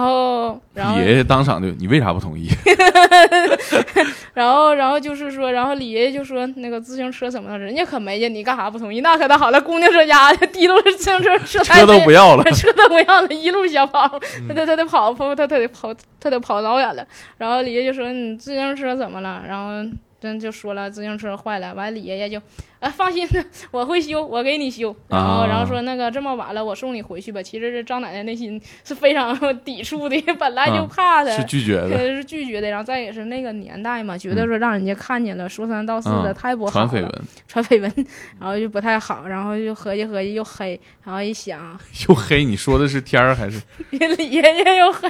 [0.74, 2.48] 然后李爷爷当场就你为啥不同意？
[4.34, 7.58] 然后然后就是说，然后李爷爷就说那个自行车怎么了？
[7.58, 9.00] 人家可没呀，你干啥不同意？
[9.00, 14.08] 那可倒好了，姑娘这家伙提溜着自行车车 车都不要了， 车都不要了，一路小跑，
[14.48, 17.04] 他他他得跑跑他他得跑他得跑老远了。
[17.36, 19.42] 然后李爷就说你自行车怎么了？
[19.48, 19.72] 然后
[20.20, 22.40] 真就说了自行车坏了，完李爷爷就，
[22.80, 23.26] 啊放心，
[23.70, 24.94] 我会修，我给你修。
[25.08, 27.42] 然后、啊然后说那个这么晚了，我送你回去吧。
[27.42, 31.30] 其实这张奶奶内心是非常 抵触的，本来就啊怕他。
[31.30, 37.12] 是拒绝的，呃是拒绝的，然后再也是那个年代嘛，觉得说让人家看见了，说三道四的，嗯太不好了，传绯闻，
[37.48, 37.92] 传绯闻，
[38.40, 43.60] 然后就不太好，然后就合计合计又黑，然后一想， 又黑，你说的是天儿还是？
[43.90, 45.08] 李爷爷又黑，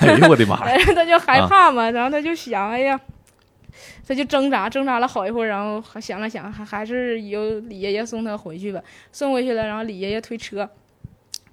[0.00, 0.76] 哎呦我的妈呀！
[0.76, 2.98] 然后他就害怕嘛，然后他就想，哎呀，
[4.06, 8.82] 他就挣扎，挣扎了好一会儿，然后还想了想，还还是由李爷爷送他回去吧。
[9.12, 10.68] 送回去了，然后李爷爷推车，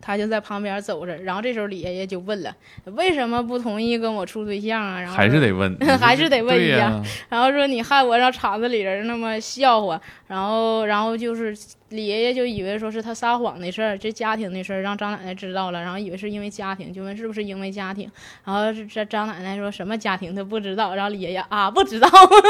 [0.02, 1.18] 他就在旁边走着。
[1.18, 5.00] 然后这时候李爷爷就问了，为什么不同意跟我处对象啊？
[5.00, 11.56] 然后还是得问， 还是得问一下然后说你害我让厂子里人那么笑话，然后然后就是
[11.90, 18.12] 李爷爷就以为说是他撒谎的事儿，这家庭的事儿让张奶奶知道了，然后以为是因为家庭，就问是不是因为家庭，
[18.44, 22.10] 然后这这张奶奶说什么家庭他不知道，然后李爷爷啊不知道，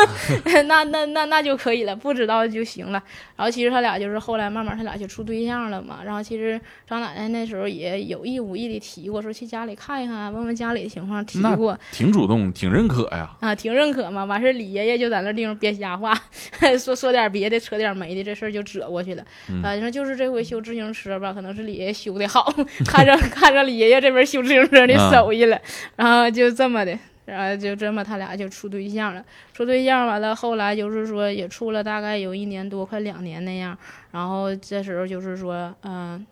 [0.65, 3.03] 那那那那就可以了，不知道就行了。
[3.35, 11.77] 然后其实他俩就是后来慢慢他俩就处对象了嘛，然后其实张奶奶那时候也有意无意的提过，说去家里看一看，问问家里的情况，提过。
[11.91, 13.29] 挺主动，挺认可呀。
[13.39, 14.25] 啊，挺认可嘛。
[14.25, 16.11] 完事儿，李爷爷就在那地方编瞎话，
[16.79, 19.23] 说说点别的，扯点没的，这事儿就折过去了。
[19.49, 22.53] 嗯反正就是这回修自行车吧，可能是李爷爷修的好，
[22.85, 25.59] 看着 看着李爷爷这边修自行车的啊手艺了，
[25.95, 26.97] 然后就这么的。
[27.25, 29.21] 然后就这么，他俩就处对象了。
[29.53, 33.77] 处对象完了，后来就是说也处了大概有一年多，快两年那样。
[34.11, 36.25] 然后这时候就是说，嗯、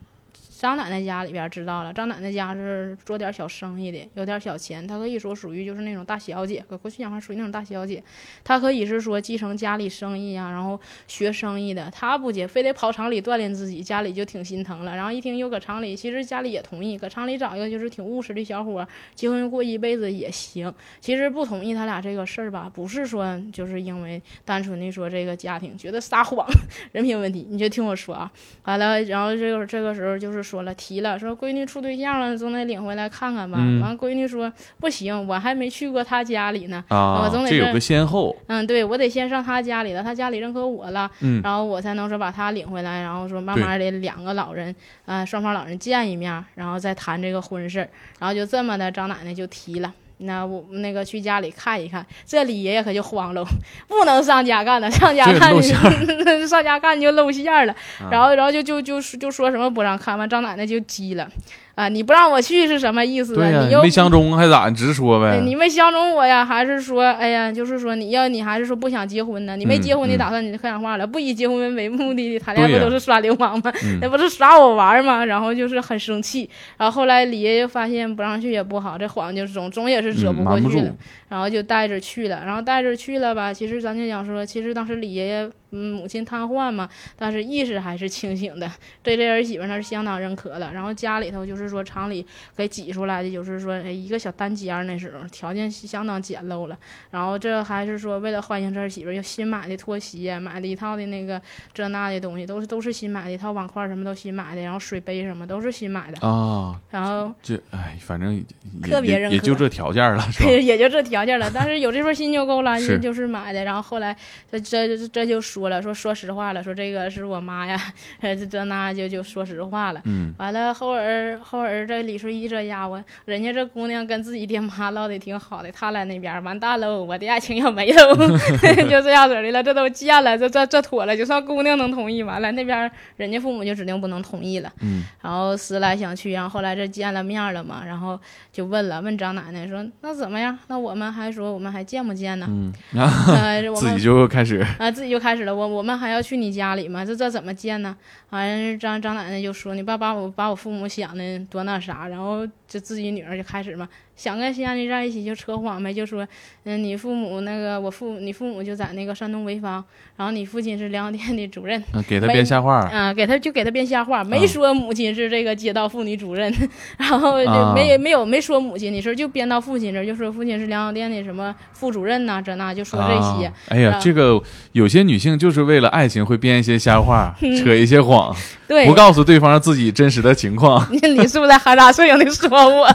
[0.57, 8.01] 张奶奶家里边知道了，张奶奶家是做点小生意的，有点小钱，她可以说属于就是那种大小姐，搁过去讲话属于那种大小姐。
[8.43, 11.91] 她可以是说继承家里生意啊，然后学生意的。
[11.91, 14.95] 她不接，非得跑厂里锻炼自己，家里就挺心疼了。
[14.95, 20.73] 然后一听又搁厂里，其实家里也同意，搁厂里找一个就是挺务实的小伙儿，结婚过一辈子也行。
[21.01, 26.47] 其实不同意他俩这个事儿吧，不是说就是因为单纯的说这个家庭觉得撒谎
[26.93, 28.31] 人品问题，你就听我说啊。
[28.63, 33.57] 完了，然后这个这个时候就是说了，提了说闺女处对象了，总得领回来看看吧。
[33.59, 36.83] 嗯完，闺女说不行，我还没去过她家里呢。
[36.89, 44.73] 啊我总，得是这有个先后，嗯，对我得先上她家里了，她家里认可我了，嗯然后我才能说把她领回来，然后说慢慢的两个老人，
[45.05, 47.89] 呃，双方老人见一面，然后再谈这个婚事儿，
[48.19, 49.91] 然后就这么的，张奶奶就提了。
[50.17, 53.45] 那我那个去家里看一看，这李爷爷可就慌了，
[53.87, 55.61] 不能上家干了，上家这干就
[56.47, 58.07] 上家干就露馅儿了，啊。
[58.09, 61.29] 然后然后就就就就说什么不让看，完张奶奶就急了，
[61.75, 63.35] 啊，你不让我去是什么意思啊？
[63.35, 64.69] 对呀，你又没相中还咋？
[64.69, 65.31] 你直说呗。
[65.31, 66.43] 哎你没相中我呀？
[66.45, 69.57] 还是说，哎呀，就是说你要你还是说不想结婚呢？
[69.57, 73.71] 你没嗯结婚，你嗯打算你就看上话了，不以结婚为目的的谈恋爱不都是耍流氓吗？
[73.83, 75.25] 嗯那不是耍我玩儿吗？
[75.25, 80.89] 然后就是很生气，然后后来李爷爷发现不让去也不好，这谎就总总也是折嗯不过去
[81.27, 83.51] 然后就带着去了，然后带着去了吧。
[83.51, 88.71] 其实咱就讲说，其实当时李爷爷嗯母亲瘫痪嘛，但是意识还是清醒的，
[89.03, 90.71] 对这儿媳妇儿那是相当认可了。
[90.73, 96.77] 然后家里头就是说厂里给挤出来的，就是说哎一个小单间儿，那时候条件相当简陋了。
[97.11, 101.41] 然后这还是说为了欢迎这儿媳妇儿，又新买的拖鞋，买了一套的那个
[101.73, 106.27] 这那的东西，都是都是新买的，一套碗筷什么都新买的，然后水杯什么都是新买的。
[106.27, 108.43] 啊，然后这哎，反正
[108.81, 110.49] 特别认可也 也就这条件了，是吧？
[110.49, 113.63] 也就这条件了，但是有这份心就够了，是就是买的。
[113.63, 114.15] 然后后来
[114.51, 117.79] 这这这这就说了，说说实话了，说这个是我妈呀，
[118.21, 120.01] 这这那就就说实话了。
[120.05, 128.15] 嗯，完了，后儿后儿这李顺义这家伙，人家这姑娘跟自己爹妈唠的挺好的，他来那边完蛋喽，我的爱情要没喽，
[128.89, 129.63] 就这样子的了。
[129.63, 134.71] 这都见了，这这这妥了，就算姑娘能同意，完了那边人家父母就指定不能同意了。
[134.81, 138.19] 嗯，然后思来想去，然后后来这见了面了嘛，然后
[138.51, 140.55] 就问了，问张奶奶说那怎么样？
[140.67, 142.45] 那我们还说我们还见不见呢？
[142.47, 147.03] 嗯，啊， 呃，我们自己就开始啊，自己就开始我我们还要去你家里吗？
[147.03, 147.95] 这这怎么见呢？
[148.29, 156.27] 完、张张奶奶就说：“你爸把我把我父母想的多那啥。”然后就自己女儿就开始嘛，想跟西安人在一起就扯谎呗，就说
[156.65, 159.81] ：“嗯，你父母那个我父你父母就在那个山东潍坊，
[160.17, 166.53] 然后你父亲是粮店的主任，嗯给他编瞎话，啊，给他就给他编瞎话，没啊说母亲是这个街道妇女主任，
[166.99, 173.45] 然后就啊没、没有没说母亲的事儿，就编到父亲这儿，就说父亲是粮药店的什么副主任呐、这那就说这些。
[173.45, 174.41] 啊哎呀啊，这个
[174.73, 178.35] 有些女性就是为了爱情会编一些瞎话，扯一些谎，
[178.67, 180.85] 对不，告诉对方自己真实的情况。
[180.91, 182.87] 你是不是在含沙射影的说我？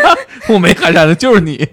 [0.48, 1.68] 我没喊上的，就是你，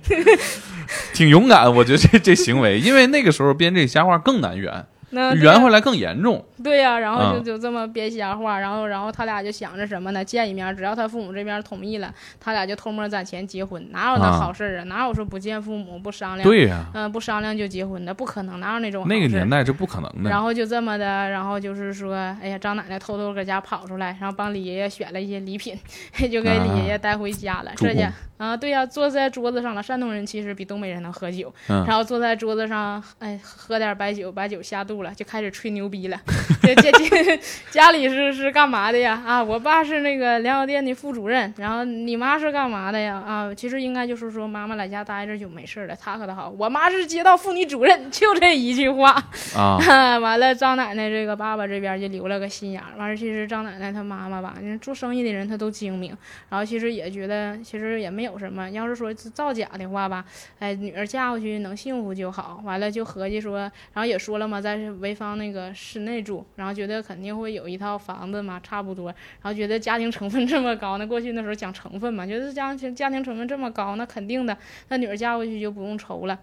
[1.14, 1.74] 挺勇敢。
[1.74, 4.86] 我觉得这这行为，因为那个时候编这瞎话更难圆。
[5.16, 6.44] 那圆回来更严重。
[6.64, 10.24] 对呀、然后就嗯就这么编瞎话，然后然后他俩就想着什么呢？
[10.24, 14.84] 见一面，只要他父母这边同意了，他俩就偷摸攒钱结婚，哪有那啊好事儿啊？
[14.84, 16.48] 哪有说不见父母不商量？
[16.48, 20.30] 对呀、嗯、不商量就结婚的，不可能，哪有那种那个年代这不可能的。
[20.30, 25.78] 然后就这么的，然后就是说，哎呀，张奶奶偷偷搁家跑出来，然后帮李爷爷选了一些礼品，
[26.32, 27.72] 就给李爷爷带回家了。
[27.76, 29.82] 助这家啊，对呀、坐在桌子上了。
[29.84, 36.20] 山东人其实比东北人能喝酒，嗯然后坐在桌子上，哎，喝点白酒，白酒下肚了，就开始吹牛逼了。
[36.62, 37.40] 这这这
[37.70, 39.22] 家里是是干嘛的呀？
[39.26, 43.16] 啊，我爸是那个粮油店的副主任，然后你妈是干嘛的呀？
[43.26, 49.12] 啊，其实应该就是说妈妈在家待着就没事了，她可倒好，我妈是街道妇女主任，就这一句话。
[49.56, 49.78] 啊，
[50.20, 52.98] 完了，张奶奶这个爸爸这边就留了个心眼儿。
[52.98, 56.16] 完了，其实张奶奶她妈妈吧，人做生意的人她都精明，
[56.50, 58.70] 然后其实也觉得其实也没有什么。
[58.72, 60.26] 要是说造假的话吧，
[60.60, 62.62] 哎，女儿嫁过去能幸福就好。
[62.64, 69.08] 完了就合计说，然后也说了嘛，在潍坊那个室内住，然后觉得肯定会有一套房子嘛，差不多。
[69.08, 74.58] 然后觉得家庭成分这么高，那过去那时候讲成分嘛，觉得家庭家庭成分这么高，那肯定的，
[74.90, 76.40] 那女儿嫁过去就不用愁了。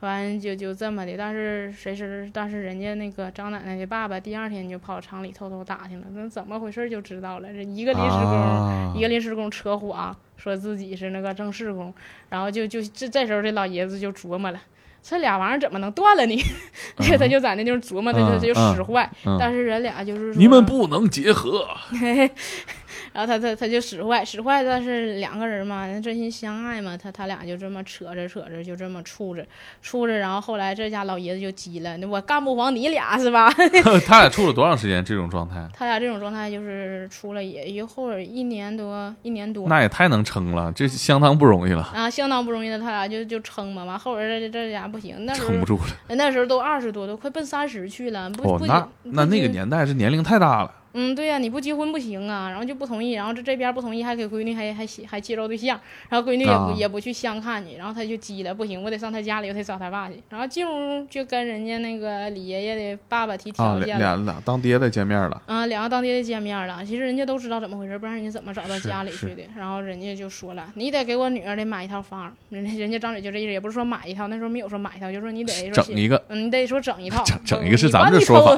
[0.00, 7.50] 完就就这么的，但是谁知，但是人家那个张奶奶的爸爸第二天就跑厂里偷偷打听了，那怎么回事就知道了。
[7.50, 11.94] 这一个临时工，啊一个临时工扯谎，说自己是那个正式工，
[12.28, 14.60] 然后就就这这时候这老爷子就琢磨了。
[15.06, 16.34] 这俩玩意儿怎么能断了呢？
[16.96, 19.08] 他就在那地方琢磨，他就他就使坏。
[19.26, 21.68] 嗯但是人俩就是说，你们不能结合。
[23.14, 29.46] 然后他他他就使坏，使坏，但是两个人嘛，真心相爱嘛，他他俩就这么扯着扯着，就这么处着
[29.80, 33.48] 处着，然后后来这家老爷子就急了，我干不黄你俩是吧？
[34.04, 35.04] 他俩处了多长时间？
[35.04, 39.68] 这种状态，他俩这种状态就是处了也一会儿一年多一年多。
[39.68, 45.84] 那也太能撑了，这相当不容易了，啊，相当不容易的，他俩就就撑嘛，完后边这这家不行，那时候撑不住了。
[46.08, 50.70] 那时候都二十多，都快奔三十去了，不不，哦那不那那个年代是年龄太大了。
[50.94, 55.78] 嗯，对呀、你不结婚不行啊，然后就不同意，然后这这边不同意，还给闺女还还还介绍对象，
[56.08, 63.98] 然后闺女也不、啊也不去相看你，然后他就急了，不行，我得上他家里，我得找他爸去，然后进屋就跟人家那个李爷爷的爸爸提啊，条件了。
[63.98, 65.42] 俩俩俩当爹的见面了。
[65.46, 69.42] 啊，两个当爹的见面了，其实人家都知道怎么回事，不然人家怎么找到家里去的？
[69.56, 78.54] 然后人家就说了，你得给我女儿得买一套房，人家人家张嘴就这意思，也不是说买一套，那时候没有说买一套，就说你得说整一个，嗯，你得说整一套，整一个是咱们这说法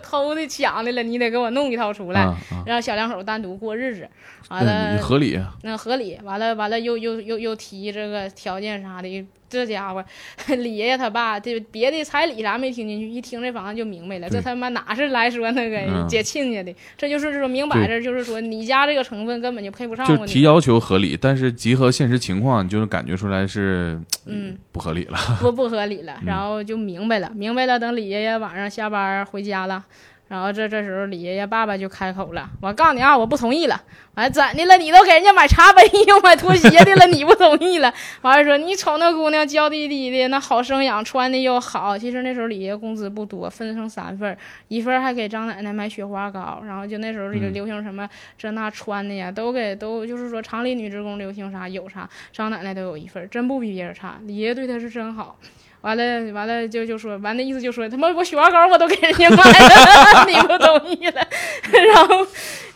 [0.00, 2.32] 偷的抢的了，你得给我弄一套出来。
[2.66, 4.08] 让小两口单独过日子，
[4.48, 5.40] 完了嗯，合理。
[5.62, 10.04] 那合理，完了完了又又又又提这个条件啥的，这家伙
[10.46, 25.18] 李爷爷他爸这别的彩礼啥没听进去，一听这房子就明白了，这他妈哪是来说那个嗯接亲家的，这就是说明摆着就是说你家这个成分根本就配不上，就提要求合理，但是集合现实情况，就是感觉出来是嗯，不合理了。
[25.40, 29.84] 不不合理了，嗯然后就明白了，明白了，等李爷爷晚上下班回家了。
[30.30, 33.82] 然后这这时候李爷爷爸爸就开口了，我告诉你啊，我不同意了。
[34.14, 34.76] 完怎的了？
[34.76, 37.92] 你都给人家买茶杯又买拖鞋的了，你不同意了？
[38.22, 41.98] 完了说你瞅那姑娘娇滴滴的，那好生养，穿的又好。
[41.98, 48.08] 其实那时候李爷爷工资不多，分成三份儿，一份儿还给张奶奶买雪花膏，然后就那时候流行什么
[48.38, 54.20] 这那穿的呀，都给都就是说厂里女职工流行啥有啥，张奶奶都有一份儿，真不比别人差。
[54.26, 55.36] 李爷爷对她是真好。
[55.82, 61.26] 完了，完了就就说，完了意思就说，他妈我雪花膏我都给人家买了， 你不同意了，
[61.72, 62.26] 然后，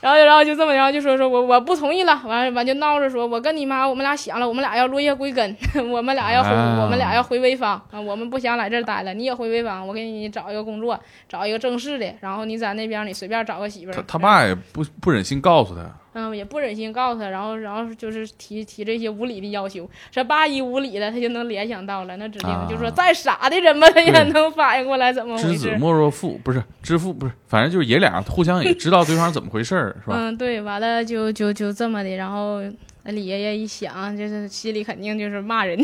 [0.04, 5.56] 然后，然后就这么，然后就说说我我不同意了，完了完就闹着说，我跟你妈我们俩想了，我们俩要落叶归根，
[5.90, 13.94] 我们俩要回，啊我们俩要回潍坊啊，我们不想在这儿待了，你也回潍坊，我给你找一个工作，找一个正式的，然后你在那边你随便找个媳妇儿。
[13.94, 15.80] 他他爸也不不忍心告诉他，
[16.12, 25.52] 嗯，也不忍心告诉他，然后然后就是提提这些无理的要求，这爸一无理了，他就能联想到了，那指定啊就说再傻的人吧，他也能反应过来怎么回事。
[25.52, 30.16] 知子莫若父，不是知父，不是，反正就是爷俩互相也知道对方怎么回事儿，是吧？
[30.16, 32.56] 嗯，对，完了就就就这么的，然后
[33.02, 35.78] 呃李爷爷一想，就是心里肯定就是骂人，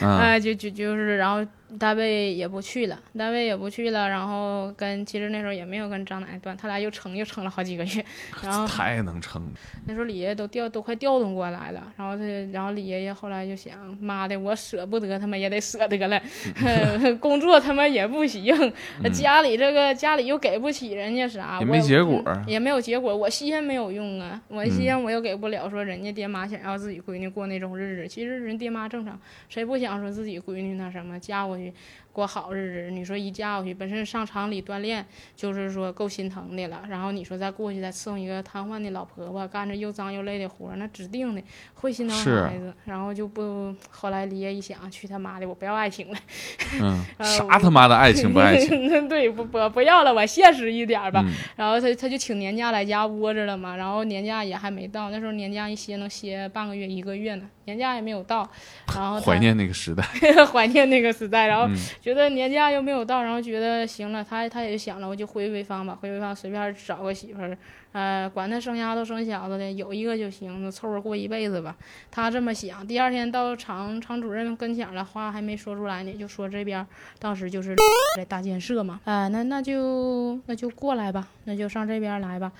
[0.00, 1.44] 嗯， 啊，就就就是，然后
[1.78, 8.04] 单位也不去了，单位也不去了，然后跟其实那时候也没有跟张奶奶断，他俩又撑又撑了好几个月，
[8.42, 9.50] 然后太能撑了。
[9.86, 16.20] 那时候李爷爷都调都快调动过来了，然后他然后李爷爷后来就想，妈的，我舍不得，他们也得舍得了，
[17.20, 18.54] 工作他妈也不行，
[19.12, 22.22] 家里这个家里又给不起人家啥，也没结果。
[22.26, 29.18] 嗯也没有结果，我稀罕没有用啊，我嗯稀罕我又给不了，说人家爹妈想要自己闺女过那种日子，其实人爹妈正常，
[29.48, 31.74] 谁不想说自己闺女那什么嫁过去去
[32.12, 32.90] 过好日子。
[32.90, 35.04] 你说一嫁过去，本身上厂里锻炼
[35.34, 41.42] 就是说够心疼的了，然后你说再过去再伺候一个瘫痪的老婆婆，干着又脏又累的活儿，那指定的
[41.74, 42.72] 会心疼孩子。
[42.84, 46.18] 然后就不，后来李烨一想，去他妈的，我不要爱情了，
[46.80, 49.08] 嗯，呃啥他妈的爱情不爱情？
[49.08, 51.22] 对，不不不要了，我现实一点儿吧。
[51.26, 58.48] 嗯然后他他就请年假来家窝着了嘛，然后年假也还没到，那时候年假一歇能歇半个月一个月呢，年假也没有到，
[58.94, 60.02] 然后怀念那个时代。
[60.52, 67.56] 怀念那个时代，然后嗯觉得年假又没有到，然后觉得行了，他他也想了，我就回潍坊吧，回潍坊随便找个媳妇儿，
[67.92, 71.76] 呃，管他生丫头生小子的，有一个就行，凑合过一辈子吧。
[72.10, 72.84] 他这么想。
[72.84, 76.86] 第二天到厂厂主任跟前了，话还没说出来呢，就说这边儿
[77.20, 77.76] 当时就是
[78.18, 82.50] 在大建设嘛，啊、那那就那就过来吧，那就上这边儿来吧。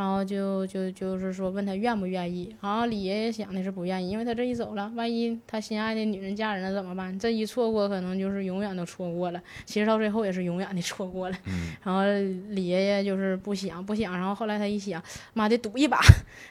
[0.00, 7.18] 然后就就就是说问他愿不愿意，然后李爷爷想的是不愿意，因为他这一走了，万一他心爱的女人嫁人了怎么办？
[7.18, 9.42] 这一错过，可能就是永远都错过了。
[9.66, 11.36] 其实到最后也是永远的错过了。
[11.48, 12.02] 嗯然后
[12.54, 15.02] 李爷爷就是不想不想，然后后来他一想，
[15.34, 16.00] 妈的赌一把，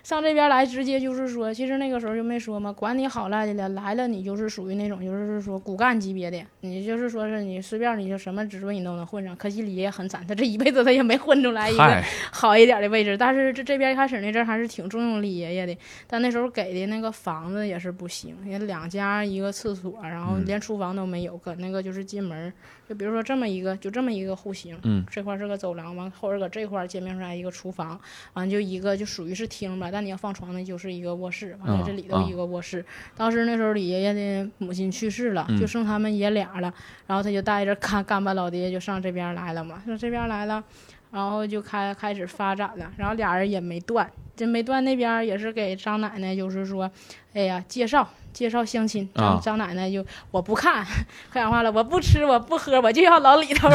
[0.04, 9.36] 上这边来直接就是说，其实那个时候就没说嘛，管你好赖的了，来了你就是属于那种就是说骨干级别的，你就是说是你随便你就什么职位你都能混上。
[9.36, 15.78] 可惜李爷爷很惨，他这一辈子他也没混出来一个，好一点的位置，但是这这边一开始那阵儿还是挺重用李爷爷的，
[16.08, 22.54] 但那时候给的那个房子也是不行，也两家一个厕所，然后嗯连厨房都没有，搁那个就是进门儿，
[22.88, 28.00] 就比如说这么一个，就这么一个户型，嗯这块儿是个走廊，完后边搁这块儿截面出来一个厨房，
[28.34, 32.84] 完就一个就属于是厅吧，但你要放床那就是一个卧室，完了啊这里头啊一个卧室。
[33.16, 36.74] 当时那时候李爷爷的母亲去世了，嗯就剩他们爷俩了，
[37.08, 40.64] 然后他就带着干干巴老爹就上这边来了嘛，上这边来了。
[41.12, 46.90] 然后就开开始发展了，然后俩人也没断，这没断那边也是给张奶奶，就是说，
[47.34, 50.84] 哎呀，介绍介绍相亲，张、啊张奶奶就我不看，
[51.32, 53.70] 可讲话了，我不吃我不喝，我就要老李头，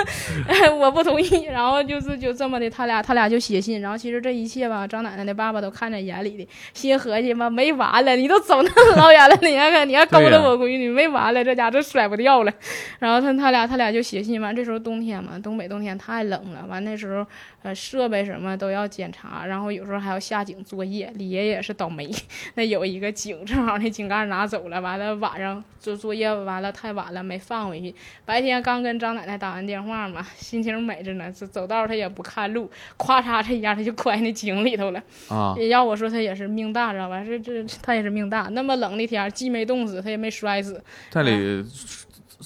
[0.78, 1.44] 我不同意。
[1.44, 12.52] 然后就是就这么的，他俩他俩就写信，然后其实这一切吧，张奶奶的爸爸都看在眼里的，心合计吧，没完了，你都走那么老远了， 你还看你还勾搭我闺女，没完了，这家这甩不掉了。
[12.98, 17.26] 然后他他俩他俩就写信，完这时候冬天嘛，东北冬天太冷了，完那时候
[17.62, 21.12] 呃设备什么都要检查，然后有时候还要下井作业。
[21.16, 22.10] 李爷爷是倒霉，
[22.54, 35.02] 那有一个井正好那井盖拿走了，完了晚上做作业完了太晚了没放回去，白天刚跟张奶奶打完电话嘛，心情美着呢，走走道他也不看路，咵嚓这一下他就拐那井里头了。
[35.28, 37.24] 啊，要我说他也是命大，知道吧？
[37.24, 41.64] 这这他也是命大，那么冷的天既没冻死，他也没摔死，在里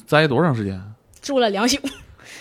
[0.06, 0.80] 栽多长时间？
[1.20, 1.78] 住了两宿。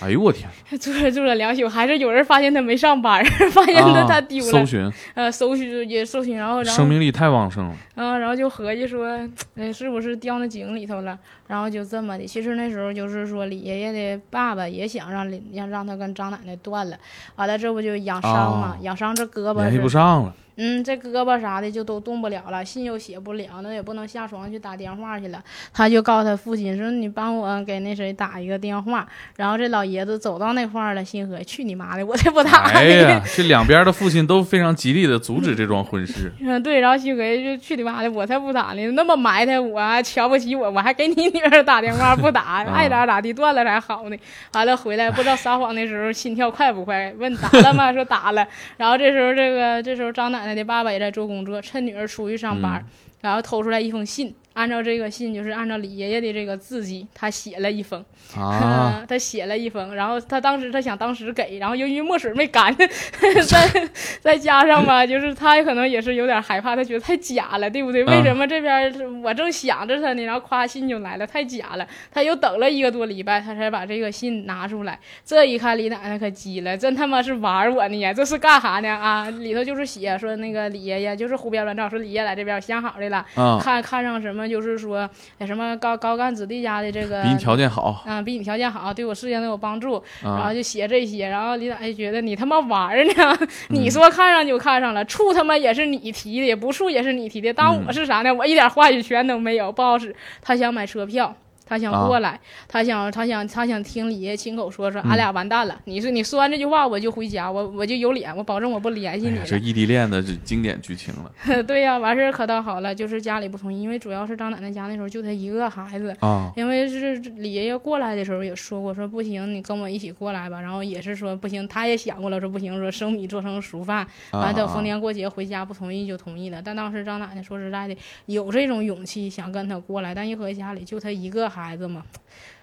[0.02, 0.50] 哎呦我天！
[0.80, 7.76] 住着住了两宿，还是有人发现他没上班， 发现他啊他丢了，搜寻，呃，搜寻也搜寻，然后然后生命力太旺盛了。
[7.96, 9.08] 嗯，然后就合计说，
[9.56, 11.18] 嗯，是不是掉那井里头了？
[11.48, 12.26] 然后就这么的。
[12.26, 16.98] 其实那时候就是说，李爷爷的爸爸也想让李让让他跟张奶奶断了，
[17.36, 25.44] 完了这不就养伤嘛，哦养伤这胳膊联系不，上了，嗯，这胳膊啥的就都动不了了，信又写不了，那也不能下床去打电话去了。
[25.74, 32.72] 他就告诉他父亲说：“你帮我给那谁打一个电话。”然后这老爷子走到那块儿了，心合去你妈的，我才不打呢。
[32.74, 36.32] 哎呀，这两边的父亲都非常极力的阻止这桩婚事。
[36.42, 44.18] 嗯，对，然后许哥就去你妈的，我才不打呢，那么埋汰我，啊瞧不起我，我还给你女儿打电话不打， 爱咋咋地，断了才好呢。
[44.54, 47.92] 完了回来不知道撒谎的时候心跳快不快，问打了吗？
[47.92, 48.48] 说打了。
[48.78, 52.86] 然后这时候这个这时候张奶奶奶的爸爸也在做工作，趁女儿出去上班，嗯
[53.22, 54.32] 然后偷出来一封信。
[54.56, 58.04] 按照这个信，就是按照李爷爷的这个字迹，他写了一封，
[58.38, 63.90] 啊， 他写了一封，然后他当时他想当时给，然后由于墨水没干， 再
[64.22, 68.04] 再加上吧，就是他可能也是有点害怕，他觉得太假了，对不对？
[68.06, 71.86] 嗯为什么这边我正想着他呢，然后夸信就来了，太假了。
[72.12, 74.98] 他又等了一个多礼拜，他才把这个信拿出来。
[75.26, 78.14] 这一看，李奶奶可急了，真他妈是玩我呢呀！
[78.14, 78.88] 这是干啥呢？
[78.90, 98.34] 啊，里头就是写说那个李爷爷就是胡编乱造，说李爷来这边想好的了，啊，看看上什么就是说哎什么高高干子弟家的这个比你条件好嗯，比你条件好，对我事业能有帮助，然后啊，就写这些，然后李大爷觉得你他妈玩儿呢，嗯 你说看上就看上了，处他妈也是你提的，不处也是你提的，当嗯我是啥呢？
[98.34, 100.16] 我一点话语权都没有，不好使。
[100.42, 101.36] 他想买车票。
[101.66, 105.80] 他想啊过来，他想，他想，他想听李爷亲口说说，嗯俺俩完蛋了。
[105.86, 120.62] 你说你说完这句话，我就回家，我我就有脸，我保证我不联系你这异地恋的这经典剧情了 对呀、完事儿可倒好了，就是家里不同意，因为主要是张奶奶家那时候就他一个孩子，啊，因为是李爷爷过来的时候也说过，说不行，你跟我一起过来吧。
[120.62, 124.06] 然后也是说不行，他也想过了，说不行，说生米做成熟饭。
[124.32, 126.62] 啊完等逢年过节回家不同意就同意了。
[126.64, 127.96] 但当时张奶奶说实在的，
[128.28, 132.04] 有这种勇气想跟他过来，但一回家里就他一个孩子嘛，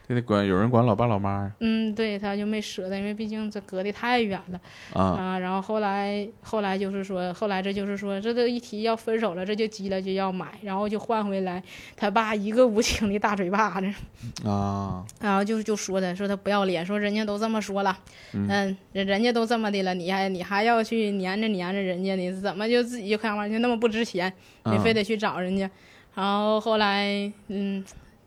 [0.06, 4.60] 给他管有人管老爸老妈呀嗯，对，他就没舍得，因为毕竟这隔得太远了
[4.92, 5.38] 啊啊。
[5.38, 11.62] 然后后来后来就是说，后来这就是说，这都一提要分手了，这就急了，就要买，然后就换回来
[11.96, 13.86] 他爸一个无情的大嘴巴子，
[14.48, 17.96] 啊然后就就说他说他不要脸，说人家都这么说了，
[18.32, 24.30] 嗯，人人家都这么的了，你还你还要去粘着粘着人家，你怎么就自己就看玩意就那么不值钱，
[24.64, 25.70] 你非得去找人家？
[26.14, 27.82] 然后后来嗯。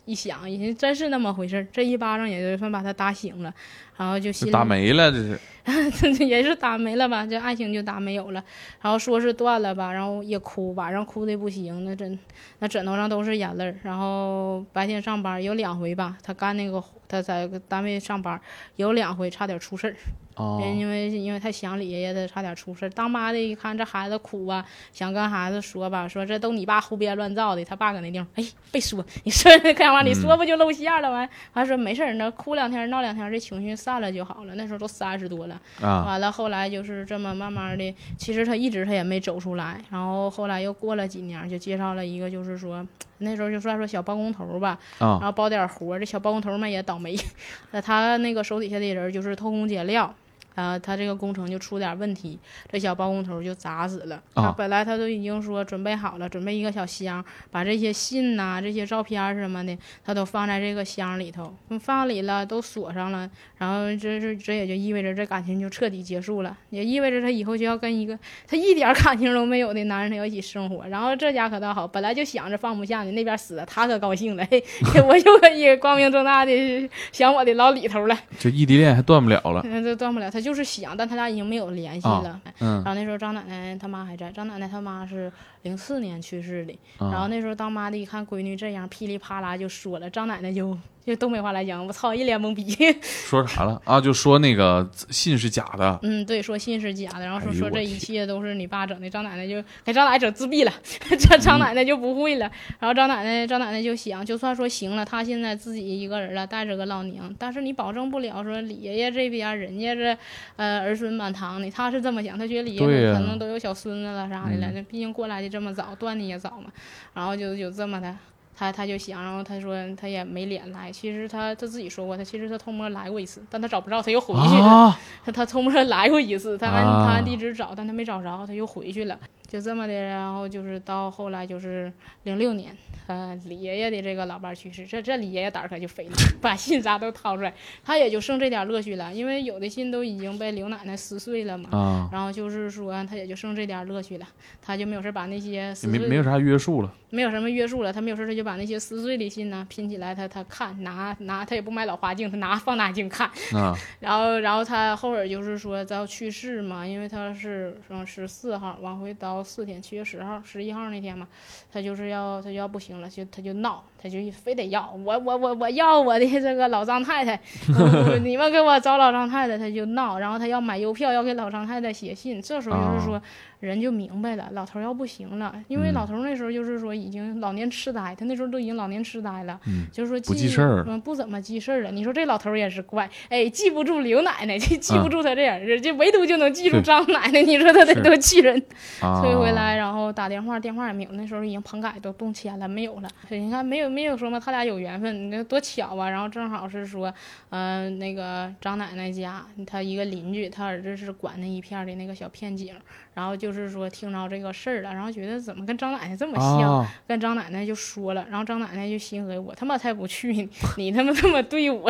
[0.05, 3.53] 一想，也真是那么回事儿，这一巴掌也就算把他打醒了，
[3.97, 5.39] 然后就心里打没了这是
[6.25, 8.43] 也是打没了吧，这爱情就打没有了。
[8.81, 12.19] 然后说是断了吧，然后也哭，晚上哭的不行，那枕
[12.59, 13.75] 那枕头上都是眼泪儿。
[13.81, 18.39] 然后白天上班有两回吧，他干那个他在单位上班
[18.75, 19.95] 有两回差点出事儿。
[20.35, 22.89] 哦，因为因为他想李爷爷的，差点出事儿。
[22.89, 27.63] 当妈的一看这孩子哭啊，想跟孩子说吧，说这都你爸胡编乱造的。
[27.63, 30.01] 他爸搁那地方，哎，别说，你说干啥？
[30.01, 31.29] 你说不就露馅了完？
[31.53, 34.55] 完说没事儿，那哭两天闹两天，这情绪散了就好了。
[34.55, 39.79] 那时候都三十多了，啊完了后来就是这么慢慢的，其实他一直他也没走出来。
[39.89, 42.85] 然后后来又过了几年，就介绍了一个，就是说
[43.19, 45.97] 那时候就算说小包工头吧，然啊后包点活。
[45.97, 47.15] 这小包工头们也倒霉，
[47.71, 50.13] 那他那个手底下的人就是偷工减料。
[50.55, 52.39] 啊，他这个工程就出点问题，
[52.71, 54.21] 这小包工头就砸死了。
[54.33, 61.53] 他啊本来他都已经说准备好了，准备一个小箱，把这些信呐、这些照片什么的，他都放在这个箱里头。
[61.69, 70.87] 嗯放里了，都锁上了，然后这是这也就意味着这感情就彻底结束了，也意味着他以后就要跟一个他一点感情都没有的男人他要一起生活。
[70.87, 74.63] 然后这家可倒好，本来就想着放不下你，那边死了，他可高兴了，嘿，
[75.05, 78.17] 我就可以光明正大的想我的老李头了。
[78.39, 82.39] 这异地恋还断不了了，嗯，这断不了，他就是想，但他俩已经没有联系啊了。
[82.59, 85.31] 嗯然后那时候张奶奶他妈还在，张奶奶他妈是
[85.65, 86.79] 零四年去世的。
[86.99, 92.63] 然后啊那时候当妈的一看闺女这样，噼里啪啦就说了，张奶奶就就东北话来讲，我操，一脸懵逼。
[93.01, 93.99] 说啥了啊？
[93.99, 99.09] 就说那个信是假的，嗯，对，说信是假的，然后说哎说这一切都是你爸整的。
[99.09, 100.71] 张奶奶就给张奶奶整自闭了，
[101.19, 102.49] 这 张奶奶就不会了。
[102.79, 110.17] 然后张奶奶张奶奶就想，就算说行了，她现在自己一个人了，带着个老娘，但是你保证不了说李爷爷这边人家这
[110.55, 116.69] 呃儿孙满堂的，他是这么想，他觉得李爷爷可能都有小孙子了啥的了，嗯那毕竟过来的这么早，断的也早嘛，
[117.13, 118.13] 然后就就这么的。
[118.57, 120.89] 他他就想，然后他说他也没脸来。
[120.89, 124.65] 其实他他自己说过，他其实他偷摸来过一次，但他找不着，他又回去了。
[124.65, 129.19] 啊他他偷摸来过一次，他按、啊他按地址找，但他没找着，他又回去了，
[129.55, 129.93] 就这么的。
[129.93, 131.91] 然后就是到后来就是
[132.23, 132.75] 零六年，
[133.07, 137.53] 呃，李爷爷的这个老伴儿去世，这这李爷爷胆儿可就肥了， 把信啥都掏出来，
[137.83, 141.69] 他也就剩这点乐趣了，因为有的信都已经被刘奶奶撕碎了嘛。
[141.71, 144.27] 啊，然后就是说，他也就剩这点乐趣了，
[144.61, 153.73] 他就没有事儿把那些没没有啥约束了，没有什么约束了，他没有事儿他就把那些撕碎的信呢拼起来，他他看拿拿他也不买老花镜，他拿放大镜看，啊。
[154.01, 161.25] 然后，然后他后边就是说他要去世嘛，因为他是嗯十四号往回倒四天，七月十号、十一号那天嘛，
[161.71, 167.39] 他就是要他就要不行了，就他就闹，他就非得要我我我我要我的这个老张太太，
[167.79, 173.21] 我 你们给我找老张太太，他就闹，然后他要买邮票，要给老张太太写信，这时候就是说。
[173.65, 181.91] 人就明白了，老头儿要不行了，因为嗯老头儿那时候就是说已经老年痴呆，他那时候都已经老年痴呆了，嗯就是说不记事儿嗯，不怎么记事儿了。
[181.91, 188.61] 你说这老头儿也是怪，哎，记不住刘奶奶，就记不啊住他这样人，就唯独就能记住张奶奶，你说他得多气人。
[189.01, 193.09] 啊，退回来，然后打电话，电话也没有，那时候已经棚改都动迁了，没有了。
[193.29, 196.09] 你看，没有没有说嘛，他俩有缘分，你看多巧啊！
[196.09, 197.13] 然后正好是说，
[197.49, 202.73] 嗯、那个张奶奶家，他一个邻居，他儿子是管那一片儿的那个小片井，
[203.15, 211.89] 然后就是说听着这个事儿了，然后觉得怎么跟张奶奶这么像，啊，跟张奶奶就说了，然后张奶奶就心合，我他妈才不去呢， 你他妈这么对我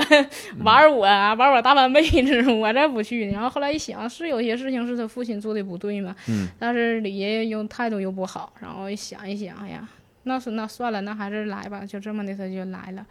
[0.59, 3.33] 玩我啊，玩我大半辈子，我才不去呢。
[3.33, 9.89] 然后后来一想，是有些事情是他父亲做的不对嘛，嗯但是李爷爷又态度又不好，然后一想一想，哎呀，
[10.23, 13.05] 那是那算了，那还是来吧，就这么的他就来了。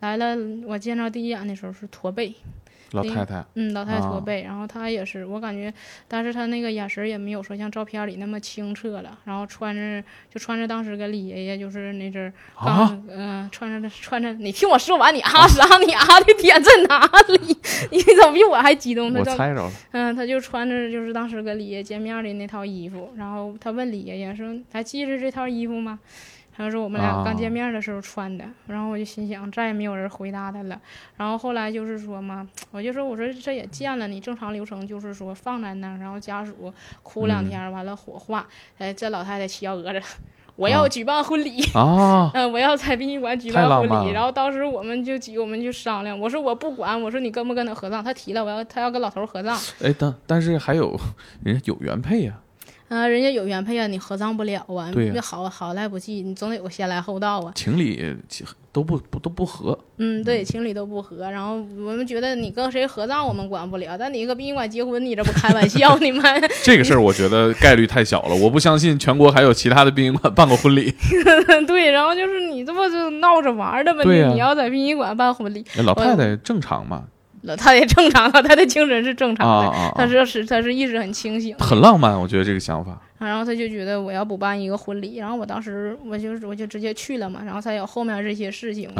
[0.00, 0.36] 来了，
[0.66, 2.34] 我见着第一眼的时候是驼背，
[2.94, 5.72] 老太太嗯，老太太驼啊背，然后她也是，我感觉，
[6.08, 12.32] 但是她那个眼神儿也没有说像照片里那么清澈了，然后穿着就穿着当时跟李爷爷就是那阵儿
[13.10, 15.78] 嗯、穿着穿着，你听我说完，你啊啥？
[15.78, 17.56] 你啊的点在哪里？
[17.90, 19.12] 你怎么比我还激动？
[19.12, 25.98] 他猜着了，嗯，他就穿着就是当时跟李爷见面的那套衣服，然后他问李爷爷说：“还记着这套衣服吗？”
[26.56, 28.44] 他说：“我们俩刚见面的时候穿的。
[28.66, 30.80] 然后我就心想，再也没有人回答他了。
[31.16, 38.46] 然后后来就是说嘛，我就说我说这也见了你，正常流程就是说放在那儿，然后家属哭两嗯天，完了火化。
[38.78, 40.00] 哎，这老太太骑幺蛾子，
[40.56, 41.60] 我要举办婚礼。
[41.72, 50.96] 啊，嗯，我要在殡仪馆举办婚礼，然后当时我们就几个我们就商量，我说我不管，我说你跟不跟他合葬，他提了，我要他要跟老头儿合葬，哎，但但是还有
[51.42, 52.43] 人家有原配呀、啊，
[53.06, 57.52] 人家有原配啊，你合葬不了啊，对呀那好好赖不济，你总得有个先来后到啊。
[57.54, 58.16] 情理
[58.72, 59.78] 都不不都不合。
[59.98, 66.22] 嗯，对，情侣都不合，然后我们觉得你跟谁合葬我们管不了，但你搁殡仪馆结婚，你这不开玩笑呢吗？
[66.64, 70.92] 这个事儿我觉得概率太小了，我不相信全国还有其他的殡仪馆办过婚礼。
[71.68, 74.02] 对，然后就是你这不就闹着玩儿的吗？
[74.04, 77.04] 你你要在殡仪馆办婚礼，哎老太太正常嘛？
[77.44, 83.00] 老太太正常，了，他的精神是正啊常的，啊啊她是是他是意识很清醒，很浪漫，我觉得这个想法。
[83.18, 88.90] 然后他就觉得我要补办一个婚礼，然后我当时我就我就直接去了嘛，然后才有后面这些事情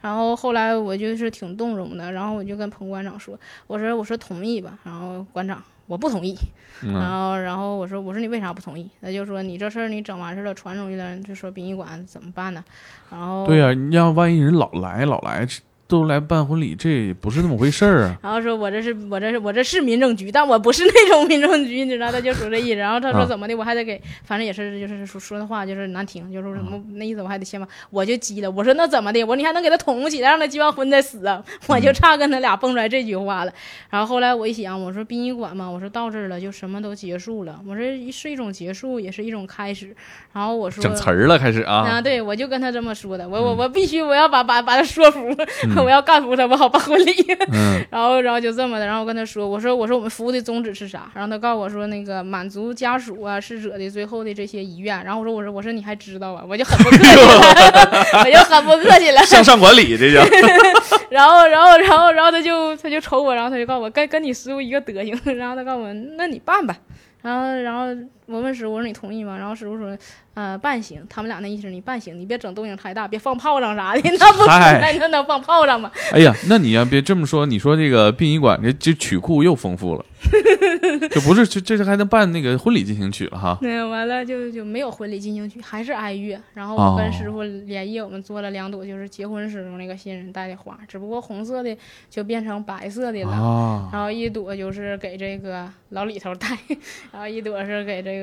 [0.00, 6.34] 然后后来我就是挺动容的，然后我就跟彭馆长说，我说我说同意吧，然后馆长我不同意，
[6.80, 8.88] 然嗯后然后我说我说你为啥不同意？
[9.02, 12.64] 他就说你这事儿你整完事儿了传出去了，就说殡仪馆怎么办呢？
[13.10, 15.46] 然后对呀、你要万一人老来老来
[15.88, 18.18] 都来办婚礼，这不是那么回事儿啊。
[18.22, 22.76] 然后说我这是我这是我这是民政局，但我不是那种民政局，你知道，他就说这意思。
[22.76, 29.22] 然后他说啊怎么的，我还得给，反正也是就是说说的话就是难听，就是说什么那意思，我还得先把我就急了，我说那怎么的？
[29.22, 31.42] 我说你还能给他捅起来，让他结完婚再死啊？
[31.68, 33.52] 我就差跟他俩蹦出来这句话了。
[33.88, 39.94] 然后后来我一想，我说殡仪馆嘛，我说到这儿了就什么都结束了，我说是一种结束，也是一种开始。
[40.32, 45.20] 然后我说整词儿了，开始啊啊，，对，我就跟他这么说的，我我我必须我要把把把他说服，
[45.64, 47.12] 嗯我要干服他，我好办婚礼。
[47.52, 51.10] 嗯然后，然后就这么的，然后我跟他说，我说我说我们服务的宗旨是啥？
[51.14, 55.04] 然后他告诉我说，那个满足家属啊、逝者的最后的这些遗愿。
[55.04, 56.44] 然后我说我说我说你还知道啊？
[56.48, 59.22] 我就很不客气了， 我就很不客气了。
[59.24, 60.22] 向上管理这叫。
[61.10, 65.18] 然后，然后，然后，然后他就他就瞅我，然后他就告诉我跟跟你师傅一个德行。
[65.36, 66.76] 然后他告诉我，那你办吧。
[67.22, 67.86] 然后，然后
[68.26, 69.36] 我问师傅，我说你同意吗？
[69.36, 69.96] 然后师傅说，
[70.34, 71.04] 呃，半行。
[71.08, 75.90] 他们俩那意思你半行，你别整动静太大，别放炮仗啥的， 那不嗨那能放炮仗吗？
[76.12, 80.04] 哎呀，那你要别这么说，你说这个殡仪馆这这曲库又丰富了，
[81.10, 83.56] 这不是这这是还能办那个婚礼进行曲了哈？
[83.60, 86.38] 对完了就就没有婚礼进行曲，还是哀乐。
[86.54, 91.76] 然后哦我跟师傅连夜我们做了两朵，就是结婚时候那个新人戴的花，只不过红色的
[92.10, 93.30] 就变成白色的了。
[93.30, 96.48] 啊，然后一朵就是给这个老李头戴，
[97.12, 98.15] 然后一朵是给这个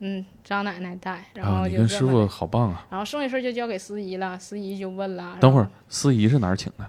[0.00, 2.26] 嗯张奶奶带，然啊，后你跟师傅。
[2.26, 2.86] 好棒啊！
[2.90, 5.36] 然后剩下事儿就交给司仪了，司仪就问了。
[5.40, 6.88] 等会儿，司仪是哪儿请的？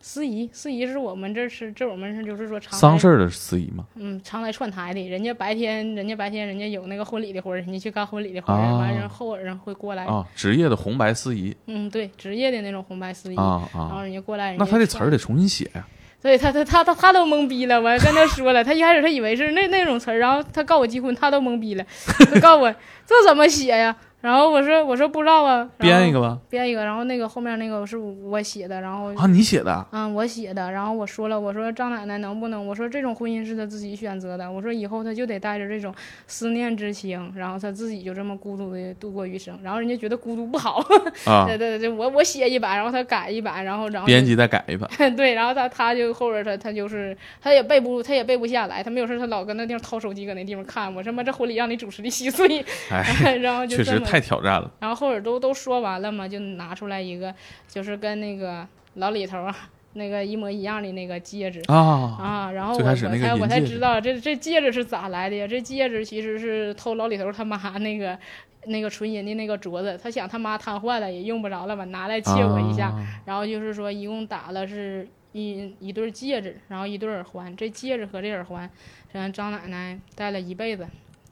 [0.00, 3.84] 司仪司仪是我们这是这我们是就是说常来丧事儿的司仪吗？
[3.96, 15.86] 嗯，常来串台的，人家白天，人家白天人家有那个婚礼的活儿，人家去干婚礼的活儿，啊完人后儿人会过来，啊，职业的红白司仪嗯，对，职业的那种红白司仪，啊然后啊，人家过来，人家那他这词儿得重新写呀。
[16.20, 21.84] 对他他他他他都懵逼了，我跟他说了，他一开始他以为是那那种词儿，然后他告我结婚，他都懵逼了，
[22.32, 22.74] 他告我
[23.06, 23.94] 这怎么写呀？
[24.20, 26.36] 然后我说我说不知道啊，编一个吧。
[26.50, 29.86] 编一个，然后那个后面那个是我写的，然后啊，你写的？
[29.92, 35.94] 嗯，我写的，然后我说了，我说张奶奶能不能，我说这种婚姻是她自己选择的，我说以后她就得带着这种
[36.26, 40.84] 思念之情，然后她自己就这么孤独的度过余生，然后人家觉得孤独不好，
[41.24, 44.90] 啊， 对对对，我我写一版，然后他改一版，然后然后编辑再改一版。
[45.14, 54.70] 对，然后他他就后边他他就是他也背不他也背不下来，他没有事他老跟那地方掏手机搁那地方看，我他妈这婚礼让你主持的稀碎，哎， 然后就这么太挑战了。
[54.80, 57.34] 然后后边都都说完了嘛，就拿出来一个，
[57.68, 59.54] 就是跟那个老李头啊
[59.94, 61.76] 那个一模一样的那个戒指啊，
[62.20, 62.52] 啊。
[62.52, 65.46] 然后我才我才知道这这戒指是咋来的呀？
[65.46, 68.18] 这戒指其实是偷老李头他妈 那个
[68.66, 72.88] 那个纯银的那个镯子，他想他妈瘫痪了也用不着了吧，拿来借我一下。
[72.88, 77.54] 啊然后就是说一共打了是一一对戒指，然后一对耳环。
[77.56, 78.68] 这戒指和这耳环，
[79.12, 80.86] 让张奶奶戴了一辈子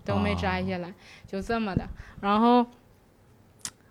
[0.07, 0.95] 都没摘下来，
[1.27, 1.87] 就这么的。
[2.23, 2.65] 然后。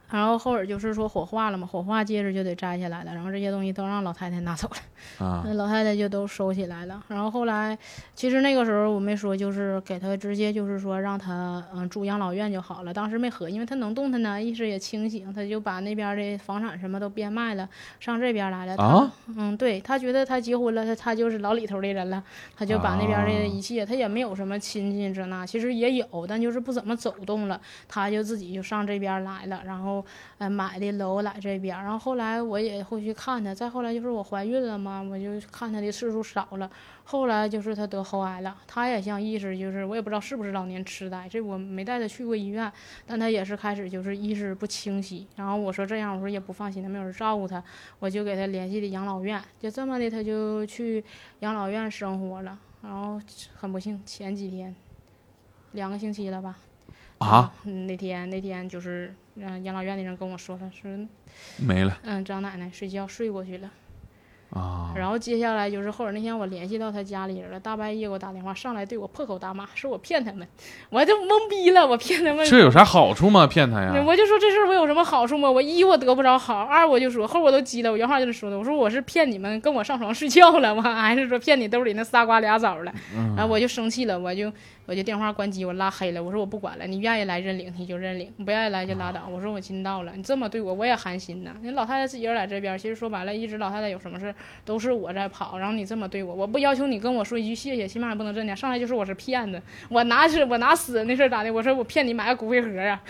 [0.08, 4.76] 然后后边就是说火化了嘛，火化戒指就得摘下来了，然后这些东西都让老太太拿走了，
[5.20, 7.04] 啊那老太太就都收起来了。
[7.08, 7.78] 然后后来，
[8.14, 12.94] 其实那个时候我没说，就是给她直接就是说让她嗯住养老院就好了。
[12.94, 17.68] 当时没合，因为她能动弹呢，意识也清醒，她就把那边的房产什么都变卖了，
[18.00, 18.76] 上这边来了。
[18.78, 22.24] 她啊嗯，对她觉得她结婚了，她她就是老里头的人了，
[22.56, 30.04] 她就把那边啊的一切，他也没有什么亲戚这那，其实也有，但就是不怎么走动了，她就自己就上这边来了，然后
[30.38, 36.70] 呃买的楼来这边，然后后来我也会去看她，再后来就是我怀孕了嘛，我就看他的次数少了，
[37.04, 42.72] 后来就是他得喉癌了，他也像意识就是我也不知道是不是老年痴呆，这我没带他去过医院，
[43.06, 47.64] 但他也是开始就是意识不清晰，然后我说这样我说也不放心，他没有人照顾他。
[48.00, 51.04] 我就给他联系的养老院，就这么的，他就去
[51.40, 52.60] 养老院生活了。
[52.82, 53.20] 然后
[53.56, 54.76] 很不幸，前几天，
[55.72, 56.56] 两个星期了吧，
[57.18, 60.92] 啊，嗯，那天那天就是让养老院的人跟我说了，说
[61.58, 63.72] 没了嗯，张奶奶睡觉睡过去了。
[64.56, 70.48] 啊，然后接下来就是后边那天我联系到他家里人了，大半夜给我打电话上来对我破口大骂，说我骗他们，
[70.90, 72.46] 我就懵逼了，我骗他们。
[72.46, 73.46] 这有啥好处吗？
[73.46, 74.02] 骗他呀？
[74.08, 75.52] 我就说这事儿我有什么好处吗？
[75.52, 84.50] 我一我得不着好，二我就说后我都急了，我原话就是说的，我说我是骗你们跟我上床睡觉了，我 还是说骗你兜里那仨瓜俩枣了，嗯然后我就生气了，我就
[84.86, 89.28] 我就电话关机，我拉黑了，我说我不管了，你愿意来认领你就认领，不愿意来就拉倒。
[89.30, 91.52] 我说我尽到了，你这么对我我也寒心呐。
[91.62, 101.52] 你老太太自己人在这边，其实说白了，一直老太太有什么事儿都是我在跑，然后你这么对我，我不要求你跟我说一句谢谢，起码也不能这样，上来就说我是骗子，我拿是我拿死人那事儿咋的？
[101.52, 103.02] 我说我骗你买个骨灰盒啊。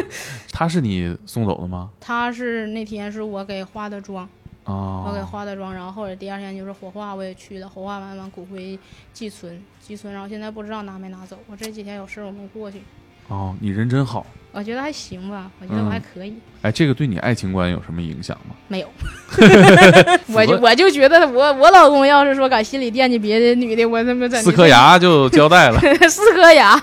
[0.52, 1.90] 他是你送走的吗？
[2.00, 4.28] 他是那天是我给化的妆。
[4.64, 8.78] 哦我给啊，化的妆，然后后者第二天就是火化，我也去了，火化完完骨灰
[9.12, 11.38] 寄存，寄存，然后现在不知道拿没拿走。
[11.50, 12.80] 我这几天有事儿我没过去，
[13.28, 14.24] 哦，你人真好。
[14.54, 16.32] 我觉得还行吧，我觉得我还可以，
[16.62, 18.54] 哎，这个对你爱情观有什么影响吗？
[18.68, 18.88] 没有。
[20.32, 25.80] 我就我就觉得我我老公要是说敢心里惦记别的女的，我他妈在四颗牙就交代了。
[26.08, 26.80] 四颗牙，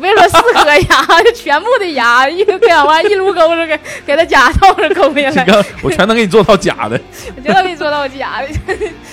[0.00, 7.00] 别说四颗牙， 全部的牙一个两完一撸钩子给给他假套上勾下来，这个我全能给你做到假的。
[7.34, 8.48] 我全能给你做到假的，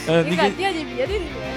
[0.07, 1.50] 呃，你敢惦记别的女人？